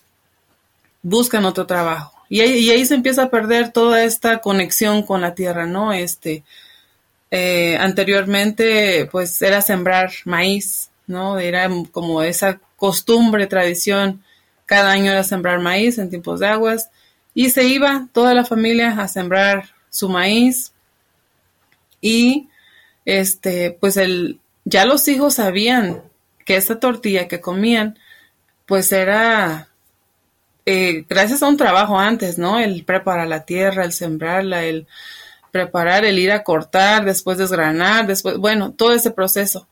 buscan 1.01 1.45
otro 1.45 1.65
trabajo. 1.65 2.13
Y 2.29 2.41
ahí, 2.41 2.86
se 2.86 2.93
empieza 2.93 3.24
a 3.24 3.29
perder 3.29 3.71
toda 3.71 4.03
esta 4.03 4.39
conexión 4.39 5.03
con 5.03 5.19
la 5.21 5.33
tierra, 5.33 5.65
¿no? 5.65 5.91
Este, 5.91 6.43
eh, 7.31 7.75
anteriormente, 7.77 9.09
pues 9.12 9.41
era 9.41 9.62
sembrar 9.62 10.12
maíz, 10.25 10.91
¿no? 11.07 11.39
Era 11.39 11.67
como 11.91 12.21
esa 12.21 12.59
costumbre, 12.75 13.48
tradición. 13.48 14.24
Cada 14.67 14.91
año 14.91 15.12
era 15.12 15.24
sembrar 15.24 15.59
maíz 15.59 15.98
en 15.98 16.12
tiempos 16.12 16.39
de 16.39 16.48
aguas. 16.48 16.91
Y 17.33 17.50
se 17.50 17.63
iba 17.65 18.07
toda 18.13 18.36
la 18.36 18.45
familia 18.45 18.91
a 19.00 19.07
sembrar 19.07 19.69
su 19.89 20.10
maíz 20.10 20.74
y 22.01 22.50
este 23.05 23.72
pues 23.79 23.98
el 23.98 24.39
ya 24.65 24.86
los 24.86 25.08
hijos 25.08 25.36
sabían 25.36 26.03
que 26.46 26.55
esta 26.55 26.79
tortilla 26.79 27.27
que 27.27 27.41
comían 27.41 27.98
pues 28.65 28.91
era 28.91 29.69
eh, 30.72 31.03
gracias 31.10 31.41
a 31.41 31.48
un 31.48 31.58
trabajo 31.58 32.00
antes, 32.00 32.38
¿no? 32.38 32.60
El 32.60 32.84
preparar 32.86 33.27
la 33.27 33.43
tierra, 33.43 33.84
el 33.86 33.91
sembrarla, 33.91 34.65
el 34.65 34.86
preparar, 35.51 36.05
el 36.05 36.19
ir 36.19 36.31
a 36.31 36.43
cortar, 36.43 37.05
después 37.05 37.39
desgranar, 37.39 38.05
después, 38.05 38.38
bueno, 38.38 38.74
todo 38.74 38.93
ese 38.93 39.10
proceso. 39.10 39.67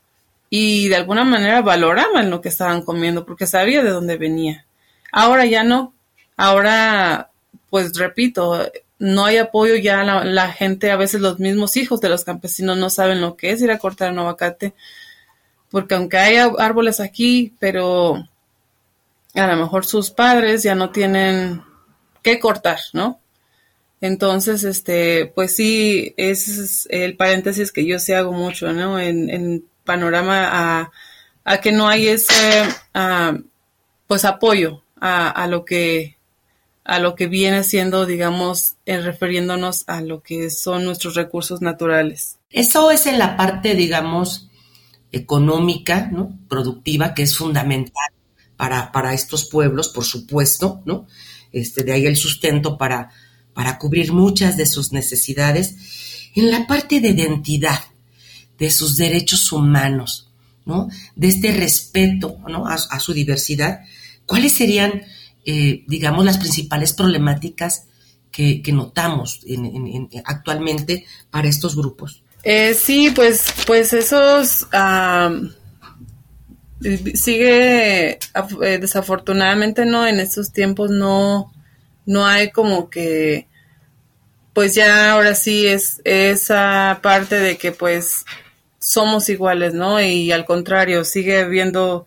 Y 0.50 0.88
de 0.88 0.95
alguna 0.95 1.24
manera 1.24 1.62
valoraban 1.62 2.31
lo 2.31 2.41
que 2.41 2.50
estaban 2.50 2.81
comiendo 2.81 3.27
porque 3.27 3.45
sabía 3.45 3.83
de 3.83 3.91
dónde 3.91 4.17
venía. 4.17 4.65
Ahora 5.12 5.45
ya 5.45 5.63
no. 5.63 5.93
Ahora, 6.36 7.29
pues 7.69 7.95
repito, 7.95 8.67
no 9.00 9.25
hay 9.25 9.38
apoyo 9.38 9.75
ya 9.75 10.04
la, 10.04 10.51
gente, 10.51 10.92
a 10.92 10.98
veces 10.98 11.22
los 11.22 11.39
mismos 11.39 11.77
hijos 11.77 12.01
de 12.01 12.10
los 12.10 12.24
campesinos 12.24 12.77
no 12.77 12.89
saben 12.89 13.22
lo 13.22 13.38
que 13.38 13.51
es 13.51 13.62
ir 13.62 13.72
a 13.72 13.77
cortar 13.77 14.12
un 14.12 14.20
aguacate, 14.20 14.74
porque 15.70 15.96
aunque 15.96 16.18
hay 16.18 16.38
árboles 16.58 17.00
aquí, 17.00 17.54
pero 17.60 18.27
a 19.36 19.48
lo 19.48 19.56
mejor 19.56 19.86
sus 19.86 20.10
padres 20.10 20.63
ya 20.63 20.74
no 20.74 20.89
tienen 20.89 21.62
que 22.24 22.39
cortar, 22.39 22.80
¿no? 22.94 23.20
Entonces, 24.01 24.63
este, 24.63 25.32
pues 25.34 25.56
sí, 25.56 26.13
ese 26.18 26.63
es 26.63 26.88
el 26.92 27.18
paréntesis 27.18 27.72
que 27.72 27.86
yo 27.86 28.00
sí 28.00 28.13
hago 28.13 28.32
mucho, 28.32 28.74
¿no? 28.74 29.00
En, 29.00 29.66
panorama 29.84 30.50
a, 30.51 30.92
a, 31.46 31.62
que 31.62 31.72
no 31.72 31.88
hay 31.88 32.10
ese, 32.10 32.66
ah, 32.94 33.38
pues 34.06 34.25
apoyo 34.25 34.84
a, 35.00 35.30
a 35.30 35.48
lo 35.48 35.63
que 35.63 36.16
a 36.88 37.00
lo 37.00 37.15
que 37.15 37.27
viene 37.27 37.65
siendo, 37.65 38.06
digamos, 38.06 38.75
en 38.86 39.03
refiriéndonos 39.03 39.84
a 39.88 40.00
lo 40.00 40.24
que 40.24 40.50
son 40.50 40.86
nuestros 40.86 41.15
recursos 41.15 41.62
naturales. 41.62 42.38
Eso 42.50 42.91
es 42.91 43.08
en 43.08 43.20
la 43.20 43.36
parte, 43.36 43.75
digamos, 43.75 44.48
económica, 45.12 46.10
¿no? 46.10 46.39
Productiva, 46.48 47.13
que 47.13 47.24
es 47.24 47.36
fundamental 47.36 48.13
para, 48.56 48.94
para 48.94 49.13
estos 49.13 49.50
pueblos, 49.50 49.89
por 49.89 50.06
supuesto, 50.06 50.82
¿no? 50.86 51.08
Este, 51.51 51.84
de 51.84 51.91
ahí 51.91 52.06
el 52.06 52.15
sustento 52.15 52.77
para, 52.77 53.10
para 53.53 53.77
cubrir 53.77 54.13
muchas 54.13 54.56
de 54.56 54.65
sus 54.65 54.94
necesidades. 54.94 56.32
En 56.36 56.50
la 56.51 56.67
parte 56.67 57.01
de 57.01 57.10
identidad, 57.10 57.79
de 58.58 58.72
sus 58.72 58.96
derechos 58.96 59.51
humanos, 59.51 60.29
¿no? 60.65 60.88
De 61.17 61.27
este 61.27 61.51
respeto, 61.51 62.38
¿no? 62.48 62.65
a 62.65 63.00
su 63.01 63.13
diversidad, 63.13 63.82
¿cuáles 64.25 64.53
serían 64.53 65.03
eh, 65.50 65.86
digamos, 65.88 66.25
las 66.25 66.38
principales 66.38 66.92
problemáticas 66.92 67.86
que, 68.30 68.62
notamos 68.74 69.39
actualmente 70.25 71.06
para 71.32 71.48
estos 71.48 71.75
grupos? 71.75 72.22
Eh, 72.44 72.74
sí, 72.74 73.12
pues, 73.16 73.46
pues 73.66 73.94
esos 73.94 74.68
sigue 77.16 78.10
eh, 78.12 78.77
desafortunadamente 78.80 79.86
no 79.86 80.06
en 80.06 80.20
estos 80.20 80.51
tiempos 80.51 80.92
no 80.92 81.51
no 82.06 82.27
hay 82.27 82.51
como 82.51 82.89
que 82.89 83.48
pues 84.54 84.75
ya 84.75 85.13
ahora 85.13 85.34
sí 85.34 85.66
es 85.66 86.01
esa 86.04 87.00
parte 87.01 87.39
de 87.39 87.58
que 87.58 87.72
pues 87.72 88.25
somos 88.80 89.27
iguales, 89.30 89.74
¿no? 89.74 90.00
Y 90.01 90.32
al 90.32 90.46
contrario, 90.46 91.04
sigue 91.04 91.42
habiendo 91.42 92.06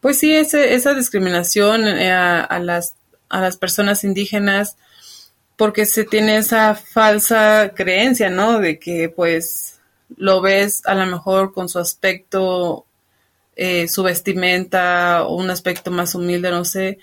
pues 0.00 0.18
sí, 0.18 0.32
esa 0.32 0.94
discriminación 0.94 1.86
eh, 1.86 2.12
a, 2.12 2.58
las, 2.60 2.94
a 3.28 3.40
las 3.40 3.56
personas 3.56 4.04
indígenas 4.04 4.76
porque 5.56 5.86
se 5.86 6.04
tiene 6.04 6.36
esa 6.36 6.74
falsa 6.76 7.72
creencia, 7.74 8.30
¿no? 8.30 8.60
De 8.60 8.78
que 8.78 9.08
pues 9.08 9.80
lo 10.16 10.40
ves 10.40 10.82
a 10.86 10.94
lo 10.94 11.04
mejor 11.06 11.52
con 11.52 11.68
su 11.68 11.80
aspecto, 11.80 12.86
eh, 13.56 13.88
su 13.88 14.04
vestimenta 14.04 15.24
o 15.24 15.34
un 15.34 15.50
aspecto 15.50 15.90
más 15.90 16.14
humilde, 16.14 16.50
no 16.50 16.64
sé, 16.64 16.98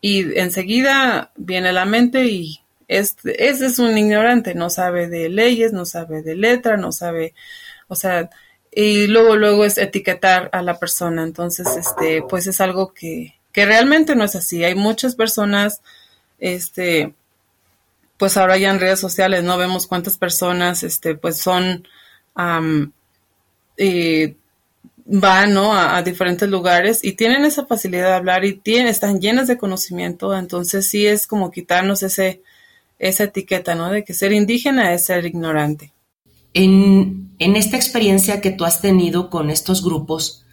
y 0.00 0.38
enseguida 0.38 1.32
viene 1.36 1.72
la 1.72 1.84
mente 1.84 2.26
y 2.26 2.60
este, 2.88 3.48
ese 3.48 3.66
es 3.66 3.78
un 3.78 3.96
ignorante, 3.96 4.54
no 4.54 4.70
sabe 4.70 5.08
de 5.08 5.28
leyes, 5.28 5.72
no 5.72 5.84
sabe 5.86 6.22
de 6.22 6.36
letra, 6.36 6.76
no 6.76 6.92
sabe, 6.92 7.34
o 7.88 7.94
sea, 7.96 8.30
y 8.74 9.06
luego 9.06 9.36
luego 9.36 9.64
es 9.64 9.76
etiquetar 9.76 10.48
a 10.52 10.62
la 10.62 10.78
persona, 10.78 11.22
entonces 11.22 11.66
este, 11.76 12.22
pues 12.22 12.46
es 12.46 12.60
algo 12.60 12.94
que, 12.94 13.34
que 13.52 13.66
realmente 13.66 14.16
no 14.16 14.24
es 14.24 14.34
así. 14.34 14.64
Hay 14.64 14.74
muchas 14.74 15.14
personas, 15.14 15.82
este, 16.38 17.14
pues 18.16 18.36
ahora 18.36 18.56
ya 18.56 18.70
en 18.70 18.80
redes 18.80 19.00
sociales 19.00 19.44
no 19.44 19.58
vemos 19.58 19.86
cuántas 19.86 20.16
personas, 20.16 20.82
este, 20.84 21.14
pues 21.14 21.38
son, 21.38 21.86
van, 25.04 25.52
¿no? 25.52 25.74
A, 25.76 26.02
diferentes 26.02 26.48
lugares 26.48 27.04
y 27.04 27.12
tienen 27.12 27.44
esa 27.44 27.66
facilidad 27.66 28.08
de 28.08 28.14
hablar 28.14 28.44
y 28.44 28.54
tienen, 28.54 28.88
están 28.88 29.20
llenas 29.20 29.48
de 29.48 29.58
conocimiento, 29.58 30.34
entonces 30.36 30.88
sí 30.88 31.06
es 31.06 31.26
como 31.26 31.50
quitarnos 31.50 32.02
ese, 32.02 32.42
esa 32.98 33.24
etiqueta, 33.24 33.74
¿no? 33.74 33.90
De 33.90 34.04
que 34.04 34.14
ser 34.14 34.32
indígena 34.32 34.94
es 34.94 35.04
ser 35.06 35.26
ignorante. 35.26 35.92
En, 36.54 37.30
esta 37.38 37.76
experiencia 37.76 38.40
que 38.40 38.52
tú 38.52 38.64
has 38.64 38.80
tenido 38.80 39.28
con 39.28 39.50
estos 39.50 39.82
grupos, 39.82 40.44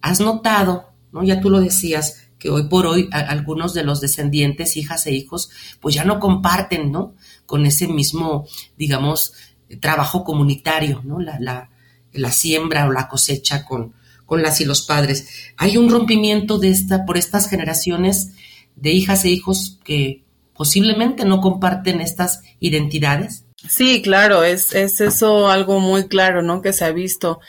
has 0.00 0.20
notado, 0.20 0.92
¿no? 1.12 1.24
Ya 1.24 1.40
tú 1.40 1.50
lo 1.50 1.60
decías, 1.60 2.22
que 2.38 2.50
hoy 2.50 2.68
por 2.68 2.86
hoy 2.86 3.08
algunos 3.10 3.72
de 3.74 3.82
los 3.82 4.00
descendientes, 4.00 4.76
hijas 4.76 5.06
e 5.06 5.12
hijos, 5.12 5.50
pues 5.80 5.94
ya 5.94 6.04
no 6.04 6.20
comparten, 6.20 6.92
¿no? 6.92 7.14
Con 7.46 7.66
ese 7.66 7.88
mismo, 7.88 8.46
digamos, 8.76 9.32
trabajo 9.80 10.22
comunitario, 10.22 11.02
¿no? 11.04 11.18
La, 11.18 11.38
la, 11.40 11.70
la 12.12 12.32
siembra 12.32 12.86
o 12.86 12.92
la 12.92 13.08
cosecha 13.08 13.64
con, 13.64 13.94
con 14.26 14.42
las 14.42 14.60
y 14.60 14.64
los 14.64 14.82
padres. 14.82 15.28
Hay 15.56 15.76
un 15.76 15.88
rompimiento 15.88 16.58
de 16.58 16.70
esta, 16.70 17.06
por 17.06 17.16
estas 17.16 17.48
generaciones 17.48 18.32
de 18.74 18.92
hijas 18.92 19.24
e 19.24 19.30
hijos 19.30 19.78
que 19.84 20.24
posiblemente 20.54 21.24
no 21.24 21.40
comparten 21.40 22.00
estas 22.00 22.42
identidades. 22.60 23.45
Sí, 23.68 24.02
claro, 24.02 24.44
es, 24.44 24.74
es 24.74 25.00
eso 25.00 25.48
algo 25.48 25.80
muy 25.80 26.08
claro, 26.08 26.42
¿no? 26.42 26.62
Que 26.62 26.72
se 26.72 26.84
ha 26.84 26.92
visto. 26.92 27.40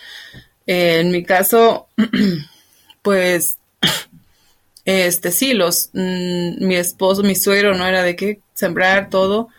Eh, 0.65 0.99
en 1.01 1.11
mi 1.11 1.23
caso, 1.23 1.87
pues 3.01 3.59
este, 4.85 5.31
sí, 5.31 5.53
los, 5.53 5.89
mm, 5.93 6.65
mi 6.65 6.75
esposo, 6.75 7.23
mi 7.23 7.35
suegro, 7.35 7.75
no 7.75 7.85
era 7.87 8.03
de 8.03 8.15
qué 8.15 8.41
sembrar 8.53 9.09
todo. 9.09 9.49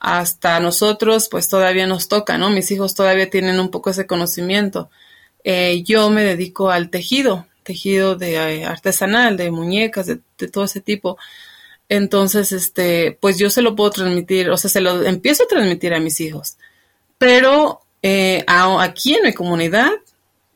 Hasta 0.00 0.60
nosotros, 0.60 1.28
pues 1.30 1.48
todavía 1.48 1.86
nos 1.86 2.08
toca, 2.08 2.38
¿no? 2.38 2.50
Mis 2.50 2.70
hijos 2.70 2.94
todavía 2.94 3.28
tienen 3.30 3.60
un 3.60 3.70
poco 3.70 3.90
ese 3.90 4.06
conocimiento. 4.06 4.90
Eh, 5.44 5.82
yo 5.84 6.10
me 6.10 6.22
dedico 6.22 6.70
al 6.70 6.90
tejido, 6.90 7.46
tejido 7.62 8.16
de 8.16 8.34
eh, 8.60 8.64
artesanal, 8.64 9.36
de 9.36 9.50
muñecas, 9.50 10.06
de, 10.06 10.20
todo 10.48 10.64
ese 10.64 10.80
tipo. 10.80 11.18
Entonces, 11.90 12.52
este, 12.52 13.18
pues 13.20 13.36
yo 13.36 13.50
se 13.50 13.62
lo 13.62 13.74
puedo 13.74 13.90
transmitir, 13.90 14.48
o 14.48 14.56
sea, 14.56 14.70
se 14.70 14.80
lo 14.80 15.02
empiezo 15.02 15.42
a 15.42 15.48
transmitir 15.48 15.92
a 15.92 15.98
mis 15.98 16.20
hijos. 16.20 16.56
Pero 17.18 17.80
eh, 18.00 18.44
aquí 18.46 19.14
en 19.14 19.24
mi 19.24 19.34
comunidad, 19.34 19.90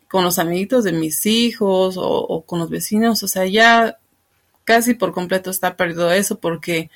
con 0.09 0.23
los 0.23 0.38
amiguitos 0.38 0.85
de 0.85 0.93
mis 0.93 1.26
hijos 1.26 1.97
o, 1.97 2.05
o, 2.05 2.43
con 2.43 2.61
los 2.61 2.71
vecinos, 2.71 3.25
o 3.25 3.29
sea, 3.29 3.47
ya 3.47 3.99
casi 4.62 4.95
por 4.95 5.12
completo 5.12 5.50
está 5.50 5.76
perdido 5.76 6.12
eso 6.12 6.38
porque 6.38 6.88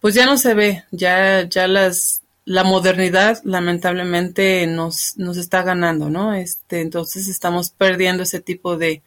pues 0.00 0.14
ya 0.14 0.26
no 0.26 0.36
se 0.36 0.54
ve, 0.54 0.84
ya, 0.92 1.48
ya 1.48 1.66
las, 1.66 2.22
la 2.44 2.62
modernidad 2.62 3.40
lamentablemente 3.42 4.64
nos, 4.68 5.16
nos 5.16 5.36
está 5.36 5.64
ganando, 5.64 6.08
¿no? 6.08 6.34
Este, 6.34 6.82
entonces 6.82 7.26
estamos 7.26 7.70
perdiendo 7.70 8.22
ese 8.22 8.40
tipo 8.40 8.76
de, 8.76 9.02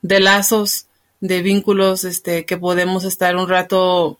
de 0.00 0.20
lazos, 0.20 0.86
de 1.22 1.40
vínculos, 1.40 2.04
este, 2.04 2.44
que 2.44 2.58
podemos 2.58 3.04
estar 3.04 3.36
un 3.36 3.48
rato 3.48 4.18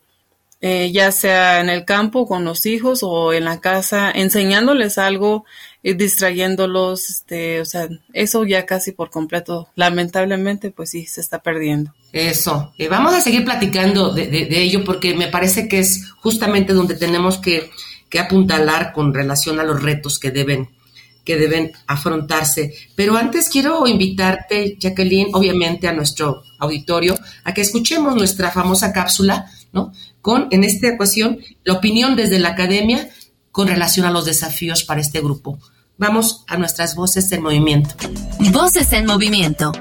eh, 0.63 0.93
ya 0.93 1.11
sea 1.11 1.61
en 1.61 1.69
el 1.69 1.85
campo 1.85 2.25
con 2.29 2.45
los 2.45 2.65
hijos 2.67 3.01
o 3.03 3.33
en 3.33 3.45
la 3.45 3.61
casa, 3.61 4.12
enseñándoles 4.12 4.97
algo, 4.97 5.45
y 5.83 5.95
distrayéndolos, 5.95 7.11
este, 7.11 7.61
o 7.61 7.65
sea, 7.65 7.88
eso 8.12 8.45
ya 8.45 8.65
casi 8.65 8.93
por 8.93 9.11
completo, 9.11 9.69
lamentablemente, 9.75 10.71
pues 10.71 10.91
sí, 10.91 11.07
se 11.07 11.21
está 11.21 11.41
perdiendo. 11.43 11.93
Eso, 12.12 12.73
eh, 12.79 12.87
vamos 12.87 13.12
a 13.12 13.21
seguir 13.21 13.45
platicando 13.45 14.15
de, 14.15 14.29
de, 14.29 14.62
ello 14.62 14.85
porque 14.85 15.17
me 15.17 15.27
parece 15.27 15.67
que 15.67 15.81
es 15.81 16.09
justamente 16.21 16.73
donde 16.73 16.95
tenemos 16.95 17.38
que, 17.38 17.69
que 18.09 18.21
apuntalar 18.21 18.93
con 18.93 19.12
relación 19.12 19.59
a 19.59 19.65
los 19.65 19.83
retos 19.83 20.21
que 20.21 20.31
deben 20.31 20.69
que 21.25 21.37
deben 21.37 21.73
afrontarse. 21.87 22.75
Pero 22.97 23.17
antes 23.17 23.49
quiero 23.49 23.87
invitarte, 23.87 24.77
Jacqueline, 24.79 25.35
obviamente 25.35 25.89
a 25.89 25.93
nuestro 25.93 26.43
auditorio, 26.59 27.17
a 27.45 27.55
que 27.55 27.61
escuchemos 27.61 28.17
nuestra 28.17 28.51
famosa 28.51 28.93
cápsula, 28.93 29.47
¿no? 29.73 29.93
Con, 30.21 30.49
en 30.51 30.65
esta 30.65 30.89
ecuación, 30.89 31.39
la 31.65 31.75
opinión 31.75 32.17
desde 32.17 32.39
la 32.39 32.51
academia 32.51 33.09
con 33.51 33.69
relación 33.69 34.07
a 34.07 34.11
los 34.11 34.25
desafíos 34.25 34.85
para 34.85 35.01
este 35.01 35.21
grupo. 35.21 35.59
Vamos 35.99 36.45
a 36.49 36.57
nuestras 36.57 36.97
voces 36.97 37.31
en 37.33 37.43
movimiento. 37.43 37.95
Voces 38.53 38.93
en 38.93 39.07
movimiento. 39.07 39.73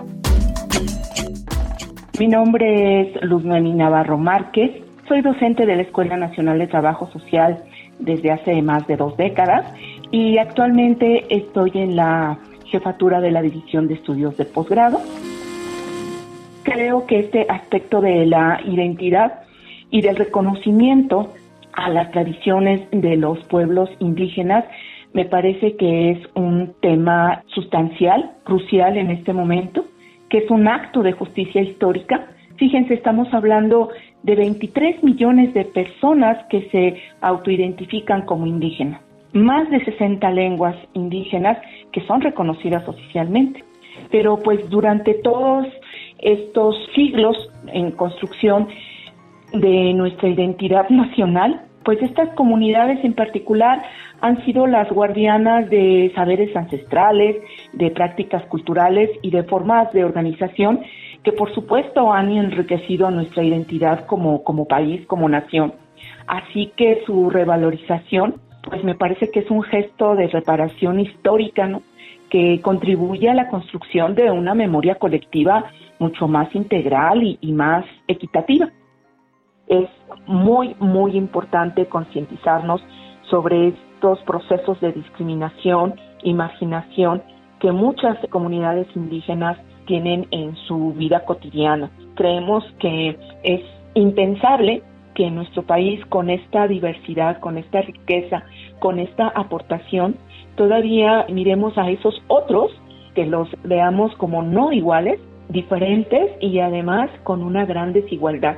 Mi 2.20 2.28
nombre 2.28 3.02
es 3.02 3.24
Luz 3.24 3.44
Noemí 3.44 3.74
Navarro 3.74 4.18
Márquez. 4.18 4.72
Soy 5.08 5.22
docente 5.22 5.66
de 5.66 5.76
la 5.76 5.82
Escuela 5.82 6.18
Nacional 6.18 6.60
de 6.60 6.68
Trabajo 6.68 7.10
Social 7.12 7.64
desde 8.00 8.32
hace 8.32 8.62
más 8.62 8.86
de 8.88 8.98
dos 8.98 9.16
décadas 9.18 9.66
y 10.12 10.38
actualmente 10.38 11.26
estoy 11.30 11.72
en 11.76 11.96
la 11.96 12.38
jefatura 12.66 13.22
de 13.22 13.32
la 13.32 13.42
División 13.42 13.88
de 13.88 13.96
Estudios 13.96 14.38
de 14.38 14.46
Posgrado. 14.46 15.00
Creo 16.64 17.06
que 17.08 17.20
este 17.20 17.46
aspecto 17.50 18.02
de 18.02 18.26
la 18.26 18.62
identidad 18.66 19.44
y 19.90 20.02
del 20.02 20.16
reconocimiento 20.16 21.34
a 21.74 21.90
las 21.90 22.12
tradiciones 22.12 22.82
de 22.92 23.16
los 23.18 23.40
pueblos 23.46 23.90
indígenas 24.00 24.66
me 25.14 25.26
parece 25.26 25.76
que 25.76 26.12
es 26.12 26.20
un 26.36 26.74
tema 26.82 27.44
sustancial, 27.48 28.32
crucial 28.44 28.98
en 28.98 29.12
este 29.12 29.34
momento, 29.34 29.86
que 30.30 30.40
es 30.40 30.50
un 30.50 30.68
acto 30.68 31.04
de 31.04 31.12
justicia 31.12 31.62
histórica. 31.62 32.28
Fíjense, 32.56 32.94
estamos 32.94 33.34
hablando 33.34 33.90
de 34.24 34.36
23 34.36 35.04
millones 35.04 35.54
de 35.54 35.66
personas 35.66 36.38
que 36.50 36.70
se 36.70 37.02
autoidentifican 37.20 38.22
como 38.26 38.46
indígenas, 38.46 39.02
más 39.34 39.70
de 39.70 39.84
60 39.84 40.30
lenguas 40.32 40.76
indígenas 40.94 41.58
que 41.92 42.02
son 42.06 42.22
reconocidas 42.22 42.88
oficialmente. 42.88 43.64
Pero 44.10 44.38
pues 44.38 44.70
durante 44.70 45.14
todos 45.16 45.68
estos 46.20 46.76
siglos 46.96 47.36
en 47.68 47.92
construcción 47.92 48.68
de 49.54 49.94
nuestra 49.94 50.30
identidad 50.30 50.90
nacional, 50.90 51.66
pues 51.84 52.02
estas 52.02 52.30
comunidades 52.36 53.04
en 53.04 53.14
particular 53.14 53.84
han 54.22 54.44
sido 54.46 54.68
las 54.68 54.90
guardianas 54.92 55.70
de 55.70 56.12
saberes 56.16 56.56
ancestrales, 56.56 57.38
de 57.74 57.90
prácticas 57.90 58.46
culturales 58.46 59.10
y 59.22 59.32
de 59.32 59.44
formas 59.44 59.92
de 59.94 60.06
organización 60.06 60.82
que 61.24 61.32
por 61.32 61.54
supuesto 61.54 62.12
han 62.14 62.32
enriquecido 62.32 63.10
nuestra 63.12 63.44
identidad 63.44 64.06
como, 64.06 64.44
como 64.44 64.68
país, 64.68 65.06
como 65.08 65.30
nación. 65.30 65.74
Así 66.28 66.72
que 66.76 67.04
su 67.06 67.30
revalorización, 67.30 68.42
pues 68.64 68.84
me 68.84 68.96
parece 68.96 69.32
que 69.32 69.40
es 69.40 69.52
un 69.52 69.64
gesto 69.64 70.16
de 70.16 70.28
reparación 70.28 71.00
histórica, 71.00 71.80
que 72.30 72.62
contribuye 72.62 73.30
a 73.30 73.34
la 73.34 73.50
construcción 73.50 74.16
de 74.16 74.32
una 74.32 74.54
memoria 74.54 74.96
colectiva 74.96 75.66
mucho 76.00 76.28
más 76.28 76.54
integral 76.56 77.24
y, 77.24 77.38
y 77.42 77.52
más 77.52 77.86
equitativa 78.08 78.72
es 79.72 79.88
muy, 80.28 80.76
muy 80.80 81.16
importante 81.16 81.86
concientizarnos 81.86 82.82
sobre 83.30 83.70
estos 83.70 84.20
procesos 84.24 84.80
de 84.82 84.92
discriminación 84.92 85.96
y 86.24 86.34
marginación 86.34 87.24
que 87.62 87.72
muchas 87.72 88.18
comunidades 88.30 88.88
indígenas 88.96 89.58
tienen 89.88 90.28
en 90.32 90.58
su 90.68 90.92
vida 90.94 91.24
cotidiana. 91.24 91.90
Creemos 92.16 92.66
que 92.80 93.18
es 93.44 93.62
impensable 93.94 94.84
que 95.16 95.26
en 95.28 95.36
nuestro 95.36 95.64
país, 95.64 96.04
con 96.06 96.30
esta 96.30 96.68
diversidad, 96.68 97.40
con 97.40 97.58
esta 97.58 97.82
riqueza, 97.82 98.44
con 98.80 99.00
esta 99.00 99.28
aportación, 99.30 100.16
todavía 100.56 101.26
miremos 101.30 101.78
a 101.78 101.90
esos 101.90 102.22
otros, 102.28 102.72
que 103.16 103.26
los 103.26 103.50
veamos 103.64 104.16
como 104.16 104.42
no 104.42 104.72
iguales, 104.72 105.20
diferentes 105.50 106.32
y 106.40 106.60
además 106.60 107.10
con 107.24 107.44
una 107.44 107.66
gran 107.66 107.94
desigualdad. 107.94 108.58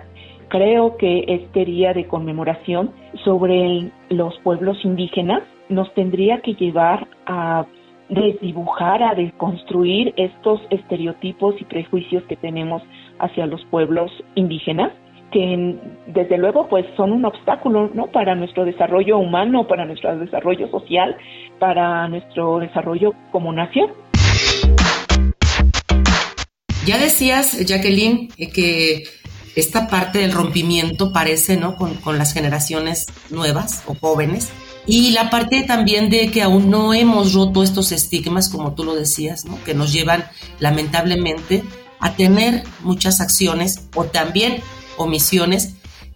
Creo 0.49 0.97
que 0.97 1.25
este 1.27 1.65
día 1.65 1.93
de 1.93 2.05
conmemoración 2.05 2.91
sobre 3.23 3.89
los 4.09 4.37
pueblos 4.39 4.77
indígenas 4.83 5.41
nos 5.69 5.91
tendría 5.95 6.41
que 6.41 6.53
llevar 6.53 7.07
a 7.25 7.65
desdibujar, 8.09 9.01
a 9.01 9.15
desconstruir 9.15 10.13
estos 10.17 10.61
estereotipos 10.69 11.55
y 11.59 11.63
prejuicios 11.63 12.23
que 12.23 12.35
tenemos 12.35 12.83
hacia 13.19 13.47
los 13.47 13.63
pueblos 13.65 14.11
indígenas, 14.35 14.91
que 15.33 15.79
desde 16.07 16.37
luego 16.37 16.67
pues 16.69 16.85
son 16.95 17.11
un 17.11 17.25
obstáculo 17.25 17.89
¿no? 17.93 18.07
para 18.11 18.35
nuestro 18.35 18.63
desarrollo 18.63 19.17
humano, 19.17 19.67
para 19.67 19.83
nuestro 19.85 20.15
desarrollo 20.17 20.69
social, 20.69 21.17
para 21.59 22.07
nuestro 22.07 22.59
desarrollo 22.59 23.13
como 23.31 23.51
nación. 23.51 23.89
Ya 26.85 26.97
decías, 26.97 27.65
Jacqueline, 27.65 28.29
eh, 28.37 28.51
que 28.51 29.03
esta 29.55 29.87
parte 29.87 30.19
del 30.19 30.33
rompimiento 30.33 31.11
parece, 31.13 31.57
¿no? 31.57 31.75
Con, 31.77 31.95
con, 31.95 32.17
las 32.17 32.33
generaciones 32.33 33.07
nuevas 33.29 33.83
o 33.87 33.95
jóvenes. 33.95 34.51
Y 34.85 35.11
la 35.11 35.29
parte 35.29 35.63
también 35.63 36.09
de 36.09 36.29
que 36.29 36.41
aún 36.41 36.69
no 36.69 36.93
hemos 36.93 37.33
roto 37.33 37.63
estos 37.63 37.93
estigmas, 37.93 38.49
como 38.49 38.73
tú 38.75 38.83
lo 38.83 38.95
decías, 38.95 39.45
¿no? 39.45 39.57
Que 39.63 39.73
nos 39.73 39.93
llevan 39.93 40.25
lamentablemente 40.59 41.63
a 42.01 42.15
tener 42.15 42.63
muchas 42.81 43.21
acciones 43.21 43.87
o 43.95 44.03
también 44.03 44.61
omisiones 44.97 45.73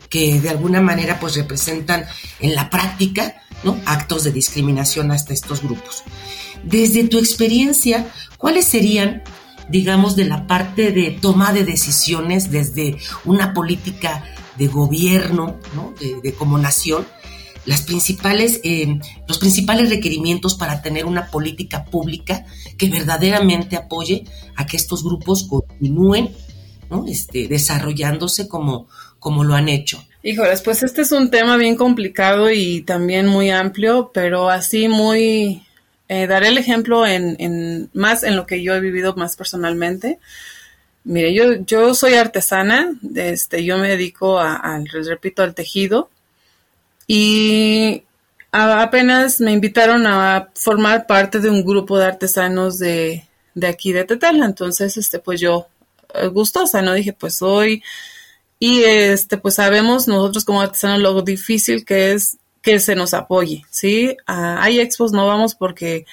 que 0.09 0.39
de 0.39 0.49
alguna 0.49 0.81
manera 0.81 1.19
pues 1.19 1.35
representan 1.35 2.05
en 2.39 2.55
la 2.55 2.69
práctica 2.69 3.41
¿no? 3.63 3.77
actos 3.85 4.23
de 4.23 4.31
discriminación 4.31 5.11
hasta 5.11 5.33
estos 5.33 5.61
grupos. 5.61 6.03
Desde 6.63 7.07
tu 7.07 7.17
experiencia, 7.19 8.07
¿cuáles 8.37 8.65
serían, 8.65 9.23
digamos, 9.69 10.15
de 10.15 10.25
la 10.25 10.47
parte 10.47 10.91
de 10.91 11.11
toma 11.11 11.53
de 11.53 11.63
decisiones 11.63 12.51
desde 12.51 12.97
una 13.25 13.53
política 13.53 14.23
de 14.57 14.67
gobierno, 14.67 15.59
¿no? 15.75 15.93
de, 16.23 16.33
como 16.33 16.57
nación, 16.57 17.05
las 17.65 17.81
principales, 17.81 18.61
eh, 18.63 18.97
los 19.27 19.39
principales 19.39 19.89
requerimientos 19.89 20.55
para 20.55 20.81
tener 20.81 21.05
una 21.05 21.27
política 21.27 21.83
pública 21.85 22.45
que 22.77 22.89
verdaderamente 22.89 23.75
apoye 23.75 24.23
a 24.55 24.65
que 24.65 24.77
estos 24.77 25.03
grupos 25.03 25.47
continúen 25.49 26.33
este, 27.07 27.47
desarrollándose 27.47 28.47
como, 28.47 28.87
como 29.19 29.43
lo 29.43 29.55
han 29.55 29.69
hecho. 29.69 30.03
Híjoles, 30.23 30.61
pues 30.61 30.83
este 30.83 31.03
es 31.03 31.11
un 31.11 31.29
tema 31.29 31.57
bien 31.57 31.75
complicado 31.75 32.51
y 32.51 32.81
también 32.81 33.27
muy 33.27 33.49
amplio, 33.49 34.11
pero 34.13 34.49
así 34.49 34.87
muy... 34.87 35.63
Eh, 36.09 36.25
daré 36.25 36.47
el 36.47 36.57
ejemplo 36.57 37.05
en, 37.05 37.89
más 37.93 38.23
en 38.23 38.37
lo 38.37 38.45
que 38.45 38.61
yo 38.63 38.73
he 38.73 38.79
vivido 38.79 39.15
más 39.15 39.35
personalmente. 39.35 40.19
Mire, 41.03 41.33
yo, 41.33 41.53
yo 41.65 41.93
soy 41.93 42.15
artesana, 42.15 42.93
este, 43.15 43.63
yo 43.63 43.77
me 43.77 43.89
dedico 43.89 44.39
a, 44.39 44.81
repito, 45.05 45.43
al 45.43 45.53
tejido 45.53 46.09
y 47.07 48.03
apenas 48.51 49.39
me 49.39 49.53
invitaron 49.53 50.05
a 50.07 50.49
formar 50.55 51.07
parte 51.07 51.39
de 51.39 51.49
un 51.49 51.63
grupo 51.63 51.97
de 51.97 52.05
artesanos 52.05 52.79
de, 52.79 53.25
de 53.53 53.67
aquí 53.67 53.93
de 53.93 54.03
Tetela. 54.03 54.45
Entonces, 54.45 54.97
este, 54.97 55.19
pues 55.19 55.39
yo 55.39 55.67
gustosa, 56.31 56.81
¿no? 56.81 56.93
Dije, 56.93 57.13
pues 57.13 57.41
hoy, 57.41 57.83
y 58.59 58.83
este, 58.83 59.37
pues 59.37 59.55
sabemos 59.55 60.07
nosotros 60.07 60.45
como 60.45 60.61
artesanos 60.61 60.99
lo 60.99 61.21
difícil 61.21 61.85
que 61.85 62.13
es 62.13 62.37
que 62.61 62.79
se 62.79 62.95
nos 62.95 63.13
apoye, 63.13 63.63
¿sí? 63.69 64.17
Ah, 64.25 64.57
hay 64.61 64.79
expos, 64.79 65.11
no 65.11 65.27
vamos 65.27 65.55
porque 65.55 66.05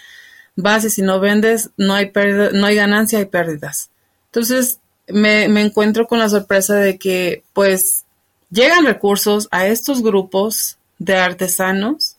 vas 0.56 0.84
y 0.84 0.90
si 0.90 1.02
no 1.02 1.18
vendes, 1.18 1.70
no 1.76 1.94
hay 1.94 2.10
pérdida, 2.10 2.50
no 2.52 2.66
hay 2.66 2.76
ganancia, 2.76 3.18
hay 3.18 3.24
pérdidas. 3.24 3.90
Entonces, 4.26 4.78
me, 5.08 5.48
me 5.48 5.62
encuentro 5.62 6.06
con 6.06 6.18
la 6.18 6.28
sorpresa 6.28 6.76
de 6.76 6.98
que, 6.98 7.42
pues, 7.52 8.04
llegan 8.50 8.84
recursos 8.84 9.48
a 9.50 9.66
estos 9.66 10.02
grupos 10.02 10.78
de 10.98 11.16
artesanos, 11.16 12.16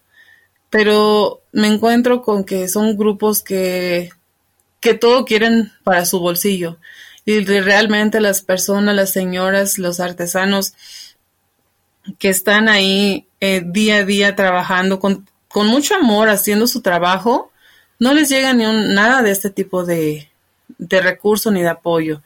pero 0.70 1.42
me 1.54 1.68
encuentro 1.68 2.22
con 2.22 2.44
que 2.44 2.68
son 2.68 2.98
grupos 2.98 3.42
que, 3.42 4.10
que 4.82 4.96
todo 4.96 5.24
quieren 5.24 5.72
para 5.84 6.06
su 6.06 6.20
bolsillo 6.20 6.78
y 7.26 7.44
realmente 7.44 8.22
las 8.22 8.42
personas, 8.42 8.96
las 8.96 9.12
señoras, 9.12 9.80
los 9.80 10.00
artesanos 10.00 10.74
que 12.20 12.30
están 12.30 12.70
ahí 12.70 13.28
eh, 13.40 13.64
día 13.66 13.98
a 13.98 14.06
día 14.06 14.36
trabajando 14.36 15.00
con, 15.00 15.28
con, 15.48 15.68
mucho 15.68 15.96
amor, 15.96 16.30
haciendo 16.30 16.68
su 16.68 16.82
trabajo, 16.82 17.52
no 17.98 18.14
les 18.14 18.30
llega 18.30 18.54
ni 18.54 18.66
un, 18.66 18.94
nada 18.94 19.24
de 19.24 19.32
este 19.32 19.50
tipo 19.50 19.84
de, 19.86 20.30
de 20.78 21.02
recurso 21.02 21.50
ni 21.50 21.62
de 21.62 21.70
apoyo. 21.70 22.22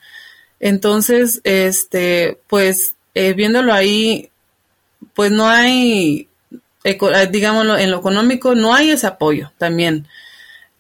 Entonces, 0.60 1.40
este, 1.46 2.40
pues, 2.48 2.96
eh, 3.14 3.34
viéndolo 3.34 3.74
ahí, 3.74 4.30
pues 5.14 5.32
no 5.32 5.48
hay, 5.48 6.28
eh, 6.84 6.98
digámoslo, 7.32 7.78
en 7.78 7.92
lo 7.92 8.00
económico 8.00 8.56
no 8.56 8.74
hay 8.74 8.92
ese 8.92 9.08
apoyo 9.08 9.54
también. 9.58 10.08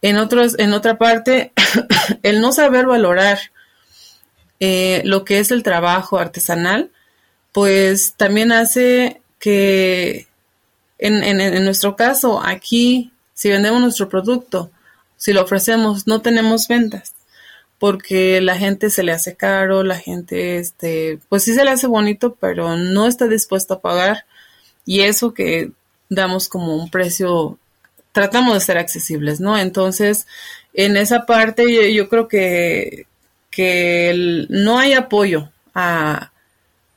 En 0.01 0.17
otros, 0.17 0.60
en 0.60 0.73
otra 0.73 0.97
parte, 0.97 1.53
el 2.23 2.41
no 2.41 2.51
saber 2.51 2.86
valorar 2.86 3.39
eh, 4.60 5.02
lo 5.06 5.26
que 5.26 5.39
es 5.39 5.52
el 5.52 5.63
trabajo 5.63 6.17
artesanal, 6.17 6.91
pues 7.52 8.13
también 8.15 8.52
hace 8.52 9.22
que 9.39 10.28
en, 10.98 11.24
en, 11.24 11.63
nuestro 11.63 11.95
caso, 11.95 12.41
aquí, 12.43 13.12
si 13.34 13.50
vendemos 13.50 13.82
nuestro 13.82 14.10
producto, 14.10 14.72
si 15.15 15.34
lo 15.34 15.43
ofrecemos, 15.43 16.08
no 16.08 16.22
tenemos 16.22 16.67
ventas 16.67 17.13
porque 17.80 18.41
la 18.41 18.58
gente 18.58 18.89
se 18.89 19.04
le 19.04 19.13
hace 19.13 19.36
caro, 19.36 19.84
la 19.84 19.98
gente, 19.98 20.58
este, 20.58 21.19
pues 21.30 21.43
sí 21.43 21.54
se 21.56 21.63
le 21.63 21.72
hace 21.72 21.88
bonito, 21.88 22.36
pero 22.39 22.76
no 22.76 23.08
está 23.08 23.28
dispuesto 23.28 23.76
a 23.76 23.82
pagar. 23.82 24.26
Y 24.86 25.02
eso 25.02 25.34
que 25.34 25.72
damos 26.10 26.50
como 26.50 26.76
un 26.76 26.91
precio, 26.91 27.58
tratamos 28.12 28.54
de 28.56 28.60
ser 28.60 28.78
accesibles, 28.78 29.39
¿no? 29.39 29.58
Entonces, 29.58 30.28
en 30.74 30.98
esa 30.98 31.26
parte 31.26 31.93
yo 31.93 32.10
creo 32.10 32.28
que, 32.28 33.08
que 33.60 34.45
no 34.48 34.80
hay 34.80 34.93
apoyo 34.93 35.50
a 35.76 36.32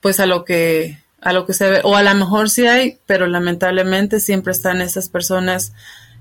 pues 0.01 0.21
a 0.21 0.27
lo 0.27 0.45
que 0.45 0.97
a 1.21 1.33
lo 1.33 1.45
que 1.45 1.55
se 1.55 1.69
ve 1.69 1.81
o 1.83 1.97
a 1.97 2.05
lo 2.05 2.15
mejor 2.15 2.51
sí 2.51 2.69
hay 2.69 3.01
pero 3.05 3.27
lamentablemente 3.27 4.21
siempre 4.21 4.53
están 4.53 4.81
esas 4.81 5.09
personas 5.09 5.73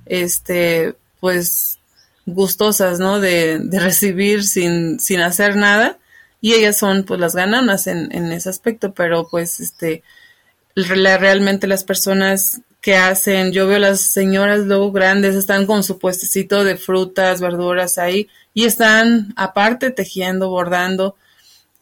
este 0.07 0.95
pues 1.19 1.77
gustosas 2.25 2.97
no 2.97 3.19
de, 3.19 3.59
de 3.59 3.79
recibir 3.79 4.43
sin 4.43 4.99
sin 4.99 5.21
hacer 5.21 5.57
nada 5.57 5.99
y 6.41 6.53
ellas 6.53 6.75
son 6.75 7.03
pues 7.03 7.19
las 7.19 7.35
gananas 7.35 7.85
en, 7.85 8.11
en 8.11 8.31
ese 8.31 8.49
aspecto 8.49 8.95
pero 8.95 9.27
pues 9.29 9.59
este 9.59 10.01
realmente 10.75 11.67
las 11.67 11.83
personas 11.83 12.61
que 12.81 12.95
hacen, 12.95 13.51
yo 13.51 13.67
veo 13.67 13.79
las 13.79 14.01
señoras 14.01 14.61
luego 14.61 14.91
grandes, 14.91 15.35
están 15.35 15.67
con 15.67 15.83
su 15.83 15.99
puestecito 15.99 16.63
de 16.63 16.77
frutas, 16.77 17.39
verduras 17.39 17.97
ahí, 17.97 18.27
y 18.53 18.65
están 18.65 19.33
aparte 19.35 19.91
tejiendo, 19.91 20.49
bordando, 20.49 21.15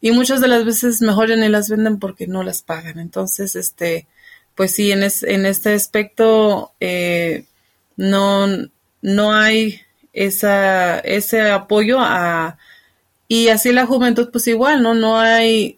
y 0.02 0.12
muchas 0.12 0.42
de 0.42 0.50
las 0.50 0.66
veces 0.66 1.02
mejor 1.02 1.30
ni 1.38 1.50
las 1.50 1.70
venden 1.70 2.00
porque 2.00 2.28
no 2.28 2.44
las 2.44 2.62
pagan. 2.62 3.00
Entonces, 3.00 3.56
este, 3.56 4.08
pues 4.56 4.74
sí, 4.74 4.92
en, 4.92 5.04
en 5.04 5.46
este 5.46 5.74
aspecto 5.74 6.74
eh, 6.80 7.46
no, 7.98 8.48
no 9.02 9.34
hay 9.34 9.82
esa, 10.14 11.00
ese 11.00 11.50
apoyo 11.50 12.00
a, 12.00 12.58
y 13.28 13.50
así 13.50 13.72
la 13.72 13.86
juventud 13.86 14.30
pues 14.32 14.48
igual, 14.48 14.82
¿no? 14.82 14.94
No 14.94 15.20
hay 15.20 15.76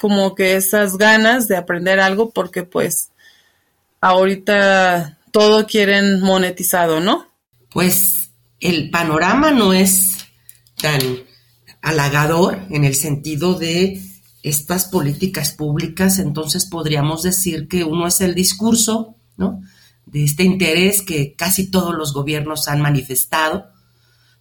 como 0.00 0.34
que 0.34 0.56
esas 0.56 0.96
ganas 0.96 1.48
de 1.48 1.56
aprender 1.56 2.00
algo 2.00 2.30
porque 2.30 2.62
pues 2.64 3.11
ahorita 4.02 5.18
todo 5.30 5.66
quieren 5.66 6.20
monetizado, 6.20 7.00
¿no? 7.00 7.28
Pues 7.70 8.32
el 8.60 8.90
panorama 8.90 9.50
no 9.52 9.72
es 9.72 10.18
tan 10.80 11.00
halagador 11.80 12.66
en 12.68 12.84
el 12.84 12.94
sentido 12.94 13.54
de 13.54 14.02
estas 14.42 14.86
políticas 14.86 15.52
públicas, 15.52 16.18
entonces 16.18 16.66
podríamos 16.66 17.22
decir 17.22 17.68
que 17.68 17.84
uno 17.84 18.08
es 18.08 18.20
el 18.20 18.34
discurso, 18.34 19.16
¿no? 19.36 19.62
De 20.04 20.24
este 20.24 20.42
interés 20.42 21.02
que 21.02 21.34
casi 21.34 21.70
todos 21.70 21.94
los 21.94 22.12
gobiernos 22.12 22.66
han 22.68 22.80
manifestado 22.80 23.70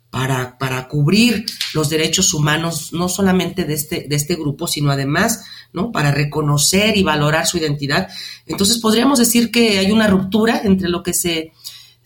para, 0.10 0.58
para 0.58 0.88
cubrir 0.88 1.46
los 1.74 1.90
derechos 1.90 2.34
humanos, 2.34 2.94
no 2.94 3.08
solamente 3.10 3.64
de 3.64 3.76
este, 3.76 4.08
de 4.10 4.16
este 4.16 4.36
grupo, 4.36 4.68
sino 4.68 4.92
además, 4.92 5.46
¿no? 5.74 5.92
Para 5.92 6.12
reconocer 6.12 6.98
y 6.98 7.04
valorar 7.04 7.48
su 7.48 7.58
identidad. 7.58 8.10
Entonces 8.46 8.78
podríamos 8.80 9.20
decir 9.20 9.52
que 9.52 9.80
hay 9.80 9.92
una 9.92 10.08
ruptura 10.08 10.62
entre 10.64 10.90
lo 10.90 11.04
que 11.04 11.14
se 11.14 11.52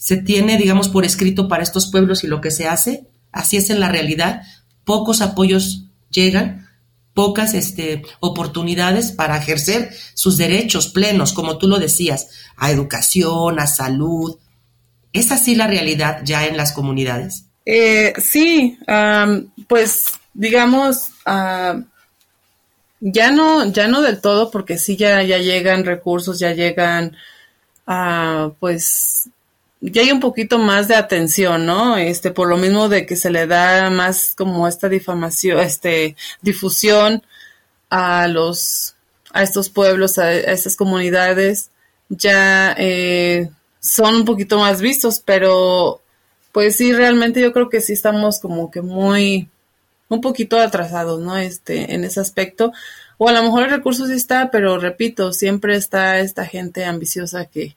se 0.06 0.18
tiene, 0.18 0.58
digamos, 0.58 0.90
por 0.90 1.04
escrito 1.04 1.48
para 1.48 1.64
estos 1.64 1.90
pueblos 1.90 2.24
y 2.24 2.28
lo 2.28 2.40
que 2.40 2.52
se 2.52 2.68
hace, 2.68 3.08
así 3.32 3.58
es 3.58 3.72
en 3.72 3.80
la 3.80 3.90
realidad, 3.90 4.44
pocos 4.84 5.22
apoyos 5.22 5.86
llegan, 6.12 6.70
pocas 7.16 7.56
este, 7.56 8.04
oportunidades 8.20 9.12
para 9.12 9.36
ejercer 9.36 9.90
sus 10.14 10.38
derechos 10.38 10.90
plenos, 10.90 11.34
como 11.34 11.58
tú 11.58 11.68
lo 11.68 11.80
decías, 11.80 12.28
a 12.56 12.70
educación, 12.70 13.60
a 13.60 13.66
salud. 13.66 14.38
¿Es 15.12 15.32
así 15.32 15.56
la 15.56 15.66
realidad 15.66 16.22
ya 16.24 16.46
en 16.46 16.56
las 16.56 16.72
comunidades? 16.72 17.46
Eh, 17.66 18.14
sí, 18.22 18.78
pues 19.68 20.06
digamos, 20.36 21.10
ya 23.00 23.32
no, 23.32 23.66
ya 23.72 23.88
no 23.88 24.02
del 24.02 24.22
todo, 24.22 24.52
porque 24.52 24.78
sí 24.78 24.96
ya, 24.98 25.22
ya 25.24 25.38
llegan 25.38 25.86
recursos, 25.86 26.40
ya 26.40 26.54
llegan, 26.54 27.16
uh, 27.88 28.52
pues 28.60 29.30
ya 29.82 30.02
hay 30.02 30.12
un 30.12 30.20
poquito 30.20 30.58
más 30.58 30.88
de 30.88 30.96
atención, 30.96 31.66
¿no? 31.66 31.98
Este, 31.98 32.32
por 32.32 32.48
lo 32.50 32.58
mismo 32.58 32.90
de 32.90 33.06
que 33.06 33.16
se 33.16 33.30
le 33.30 33.48
da 33.48 33.90
más 33.90 34.34
como 34.36 34.68
esta 34.68 34.90
difamación, 34.90 35.60
este, 35.60 36.16
difusión 36.42 37.24
a 37.90 38.28
los, 38.28 38.96
a 39.32 39.44
estos 39.44 39.70
pueblos, 39.70 40.18
a, 40.18 40.34
estas 40.34 40.76
comunidades, 40.76 41.70
ya 42.10 42.76
eh, 42.78 43.50
son 43.80 44.16
un 44.16 44.26
poquito 44.26 44.60
más 44.60 44.82
vistos, 44.82 45.22
pero 45.24 46.02
pues 46.52 46.78
sí, 46.78 46.94
realmente 46.94 47.42
yo 47.42 47.52
creo 47.54 47.70
que 47.70 47.82
sí 47.82 47.94
estamos 47.94 48.40
como 48.40 48.72
que 48.72 48.82
muy, 48.82 49.50
un 50.10 50.22
poquito 50.22 50.60
atrasados, 50.60 51.22
¿no? 51.22 51.38
Este, 51.38 51.94
en 51.94 52.04
ese 52.04 52.20
aspecto. 52.20 52.72
O 53.18 53.30
a 53.30 53.32
lo 53.32 53.44
mejor 53.44 53.64
el 53.64 53.72
recurso 53.72 54.08
sí 54.08 54.14
está, 54.14 54.52
pero 54.52 54.78
repito, 54.78 55.34
siempre 55.34 55.76
está 55.76 56.20
esta 56.20 56.46
gente 56.46 56.86
ambiciosa 56.86 57.46
que, 57.46 57.76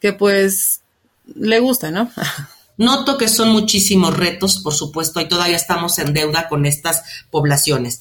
que 0.00 0.12
pues 0.12 0.82
le 1.34 1.60
gusta, 1.60 1.90
¿no? 1.90 2.10
Noto 2.76 3.16
que 3.16 3.28
son 3.28 3.50
muchísimos 3.50 4.16
retos, 4.16 4.58
por 4.58 4.74
supuesto, 4.74 5.20
y 5.20 5.28
todavía 5.28 5.56
estamos 5.56 5.98
en 5.98 6.12
deuda 6.12 6.48
con 6.48 6.66
estas 6.66 7.02
poblaciones. 7.30 8.00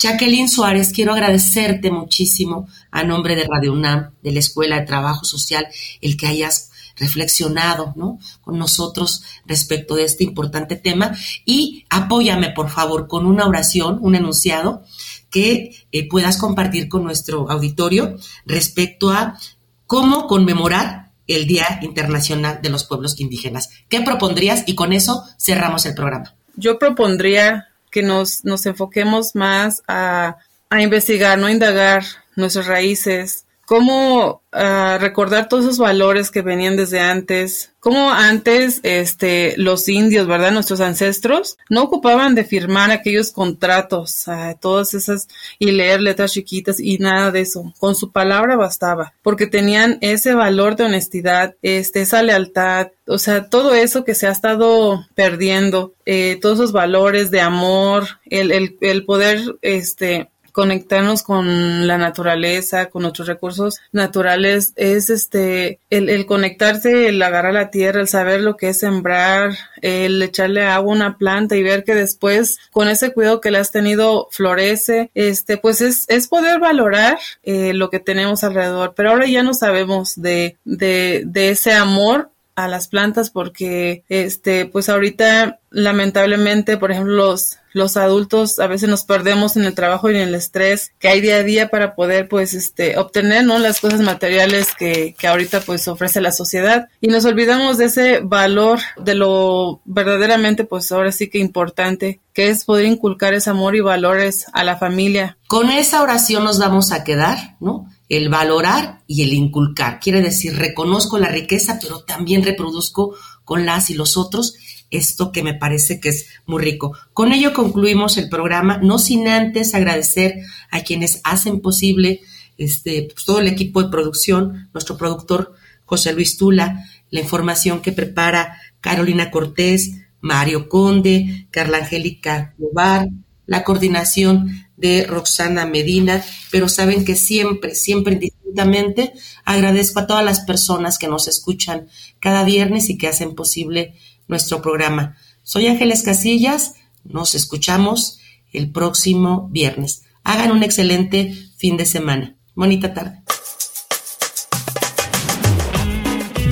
Jacqueline 0.00 0.48
Suárez, 0.48 0.92
quiero 0.92 1.12
agradecerte 1.12 1.90
muchísimo 1.90 2.66
a 2.90 3.04
nombre 3.04 3.36
de 3.36 3.44
Radio 3.44 3.72
UNAM, 3.72 4.10
de 4.22 4.32
la 4.32 4.38
Escuela 4.40 4.80
de 4.80 4.86
Trabajo 4.86 5.24
Social, 5.24 5.68
el 6.00 6.16
que 6.16 6.26
hayas 6.26 6.70
reflexionado 6.96 7.92
¿no? 7.96 8.18
con 8.42 8.58
nosotros 8.58 9.22
respecto 9.46 9.94
de 9.94 10.04
este 10.04 10.24
importante 10.24 10.76
tema 10.76 11.16
y 11.44 11.84
apóyame 11.90 12.50
por 12.50 12.70
favor 12.70 13.08
con 13.08 13.26
una 13.26 13.46
oración, 13.46 13.98
un 14.00 14.14
enunciado 14.14 14.84
que 15.30 15.86
eh, 15.90 16.08
puedas 16.08 16.36
compartir 16.36 16.88
con 16.88 17.02
nuestro 17.02 17.50
auditorio 17.50 18.16
respecto 18.46 19.10
a 19.10 19.38
cómo 19.86 20.26
conmemorar 20.26 21.10
el 21.26 21.46
Día 21.46 21.80
Internacional 21.82 22.60
de 22.62 22.68
los 22.68 22.84
Pueblos 22.84 23.18
Indígenas. 23.18 23.70
¿Qué 23.88 24.00
propondrías? 24.02 24.64
Y 24.66 24.74
con 24.74 24.92
eso 24.92 25.24
cerramos 25.38 25.86
el 25.86 25.94
programa. 25.94 26.34
Yo 26.56 26.78
propondría 26.78 27.68
que 27.90 28.02
nos, 28.02 28.44
nos 28.44 28.66
enfoquemos 28.66 29.34
más 29.34 29.82
a, 29.88 30.36
a 30.70 30.82
investigar, 30.82 31.38
no 31.38 31.48
indagar 31.48 32.04
nuestras 32.36 32.66
raíces, 32.66 33.43
cómo 33.66 34.42
uh, 34.52 34.98
recordar 34.98 35.48
todos 35.48 35.64
esos 35.64 35.78
valores 35.78 36.30
que 36.30 36.42
venían 36.42 36.76
desde 36.76 37.00
antes, 37.00 37.72
cómo 37.80 38.10
antes 38.10 38.80
este, 38.82 39.54
los 39.56 39.88
indios, 39.88 40.26
¿verdad? 40.26 40.52
Nuestros 40.52 40.80
ancestros 40.80 41.56
no 41.68 41.82
ocupaban 41.82 42.34
de 42.34 42.44
firmar 42.44 42.90
aquellos 42.90 43.32
contratos, 43.32 44.26
uh, 44.28 44.56
todas 44.60 44.94
esas 44.94 45.28
y 45.58 45.70
leer 45.70 46.00
letras 46.00 46.32
chiquitas 46.32 46.80
y 46.80 46.98
nada 46.98 47.30
de 47.30 47.40
eso. 47.40 47.72
Con 47.78 47.94
su 47.94 48.10
palabra 48.10 48.56
bastaba, 48.56 49.14
porque 49.22 49.46
tenían 49.46 49.98
ese 50.00 50.34
valor 50.34 50.76
de 50.76 50.84
honestidad, 50.84 51.54
este, 51.62 52.02
esa 52.02 52.22
lealtad, 52.22 52.88
o 53.06 53.18
sea, 53.18 53.48
todo 53.48 53.74
eso 53.74 54.04
que 54.04 54.14
se 54.14 54.26
ha 54.26 54.30
estado 54.30 55.06
perdiendo, 55.14 55.92
eh, 56.06 56.38
todos 56.40 56.58
esos 56.58 56.72
valores 56.72 57.30
de 57.30 57.40
amor, 57.40 58.06
el, 58.26 58.50
el, 58.50 58.78
el 58.80 59.04
poder, 59.04 59.40
este, 59.60 60.30
conectarnos 60.54 61.24
con 61.24 61.88
la 61.88 61.98
naturaleza, 61.98 62.86
con 62.86 63.02
nuestros 63.02 63.26
recursos 63.26 63.80
naturales, 63.90 64.72
es 64.76 65.10
este, 65.10 65.80
el, 65.90 66.08
el 66.08 66.26
conectarse, 66.26 67.08
el 67.08 67.20
agarrar 67.20 67.52
la 67.52 67.72
tierra, 67.72 68.00
el 68.00 68.06
saber 68.06 68.40
lo 68.40 68.56
que 68.56 68.68
es 68.68 68.78
sembrar, 68.78 69.50
el 69.82 70.22
echarle 70.22 70.64
agua 70.64 70.92
a 70.92 70.96
una 70.96 71.18
planta 71.18 71.56
y 71.56 71.64
ver 71.64 71.82
que 71.82 71.96
después, 71.96 72.58
con 72.70 72.86
ese 72.86 73.12
cuidado 73.12 73.40
que 73.40 73.50
le 73.50 73.58
has 73.58 73.72
tenido, 73.72 74.28
florece, 74.30 75.10
este, 75.14 75.56
pues 75.56 75.80
es, 75.80 76.04
es 76.08 76.28
poder 76.28 76.60
valorar 76.60 77.18
eh, 77.42 77.74
lo 77.74 77.90
que 77.90 77.98
tenemos 77.98 78.44
alrededor. 78.44 78.94
Pero 78.94 79.10
ahora 79.10 79.26
ya 79.26 79.42
no 79.42 79.54
sabemos 79.54 80.14
de, 80.14 80.56
de, 80.64 81.24
de 81.26 81.50
ese 81.50 81.72
amor 81.72 82.30
a 82.56 82.68
las 82.68 82.88
plantas 82.88 83.30
porque 83.30 84.04
este 84.08 84.66
pues 84.66 84.88
ahorita 84.88 85.60
lamentablemente 85.70 86.76
por 86.76 86.92
ejemplo 86.92 87.14
los 87.14 87.58
los 87.72 87.96
adultos 87.96 88.60
a 88.60 88.68
veces 88.68 88.88
nos 88.88 89.04
perdemos 89.04 89.56
en 89.56 89.64
el 89.64 89.74
trabajo 89.74 90.08
y 90.08 90.14
en 90.14 90.20
el 90.28 90.34
estrés 90.36 90.92
que 91.00 91.08
hay 91.08 91.20
día 91.20 91.36
a 91.36 91.42
día 91.42 91.68
para 91.68 91.96
poder 91.96 92.28
pues 92.28 92.54
este 92.54 92.96
obtener 92.96 93.44
no 93.44 93.58
las 93.58 93.80
cosas 93.80 94.00
materiales 94.00 94.68
que, 94.78 95.16
que 95.18 95.26
ahorita 95.26 95.60
pues 95.60 95.88
ofrece 95.88 96.20
la 96.20 96.30
sociedad 96.30 96.88
y 97.00 97.08
nos 97.08 97.24
olvidamos 97.24 97.78
de 97.78 97.86
ese 97.86 98.20
valor 98.20 98.78
de 98.96 99.16
lo 99.16 99.80
verdaderamente 99.84 100.64
pues 100.64 100.92
ahora 100.92 101.10
sí 101.10 101.28
que 101.28 101.38
importante 101.38 102.20
que 102.32 102.48
es 102.50 102.64
poder 102.64 102.86
inculcar 102.86 103.34
ese 103.34 103.50
amor 103.50 103.76
y 103.76 103.80
valores 103.80 104.46
a 104.52 104.64
la 104.64 104.76
familia. 104.76 105.38
Con 105.46 105.70
esa 105.70 106.02
oración 106.02 106.42
nos 106.44 106.58
vamos 106.58 106.90
a 106.90 107.04
quedar, 107.04 107.56
¿no? 107.60 107.88
El 108.08 108.28
valorar 108.28 109.02
y 109.06 109.22
el 109.22 109.32
inculcar. 109.32 110.00
Quiere 110.00 110.20
decir, 110.20 110.56
reconozco 110.56 111.18
la 111.18 111.28
riqueza, 111.28 111.78
pero 111.80 112.00
también 112.00 112.42
reproduzco 112.42 113.14
con 113.44 113.66
las 113.66 113.90
y 113.90 113.94
los 113.94 114.16
otros 114.16 114.54
esto 114.90 115.32
que 115.32 115.42
me 115.42 115.54
parece 115.54 116.00
que 116.00 116.10
es 116.10 116.26
muy 116.46 116.62
rico. 116.62 116.96
Con 117.12 117.32
ello 117.32 117.52
concluimos 117.52 118.16
el 118.16 118.28
programa, 118.28 118.78
no 118.78 118.98
sin 118.98 119.28
antes 119.28 119.74
agradecer 119.74 120.36
a 120.70 120.82
quienes 120.82 121.20
hacen 121.24 121.60
posible 121.60 122.20
este, 122.56 123.08
pues, 123.12 123.24
todo 123.24 123.40
el 123.40 123.48
equipo 123.48 123.82
de 123.82 123.90
producción, 123.90 124.68
nuestro 124.72 124.96
productor 124.96 125.54
José 125.84 126.12
Luis 126.12 126.36
Tula, 126.36 126.84
la 127.10 127.20
información 127.20 127.80
que 127.80 127.92
prepara 127.92 128.58
Carolina 128.80 129.30
Cortés, 129.30 129.92
Mario 130.20 130.68
Conde, 130.68 131.48
Carla 131.50 131.78
Angélica 131.78 132.54
Lobar, 132.58 133.08
la 133.46 133.64
coordinación 133.64 134.66
de 134.76 135.06
Roxana 135.06 135.66
Medina, 135.66 136.24
pero 136.50 136.68
saben 136.68 137.04
que 137.04 137.16
siempre, 137.16 137.74
siempre 137.74 138.14
indistintamente 138.14 139.12
agradezco 139.44 140.00
a 140.00 140.06
todas 140.06 140.24
las 140.24 140.40
personas 140.40 140.98
que 140.98 141.08
nos 141.08 141.28
escuchan 141.28 141.88
cada 142.20 142.44
viernes 142.44 142.88
y 142.88 142.98
que 142.98 143.08
hacen 143.08 143.34
posible 143.34 143.94
nuestro 144.28 144.62
programa. 144.62 145.16
Soy 145.42 145.66
Ángeles 145.66 146.02
Casillas, 146.02 146.74
nos 147.04 147.34
escuchamos 147.34 148.18
el 148.52 148.70
próximo 148.70 149.48
viernes. 149.50 150.02
Hagan 150.22 150.52
un 150.52 150.62
excelente 150.62 151.34
fin 151.56 151.76
de 151.76 151.86
semana. 151.86 152.36
Bonita 152.54 152.94
tarde. 152.94 153.22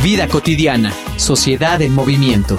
Vida 0.02 0.26
cotidiana, 0.26 0.92
sociedad 1.16 1.80
en 1.80 1.94
movimiento. 1.94 2.58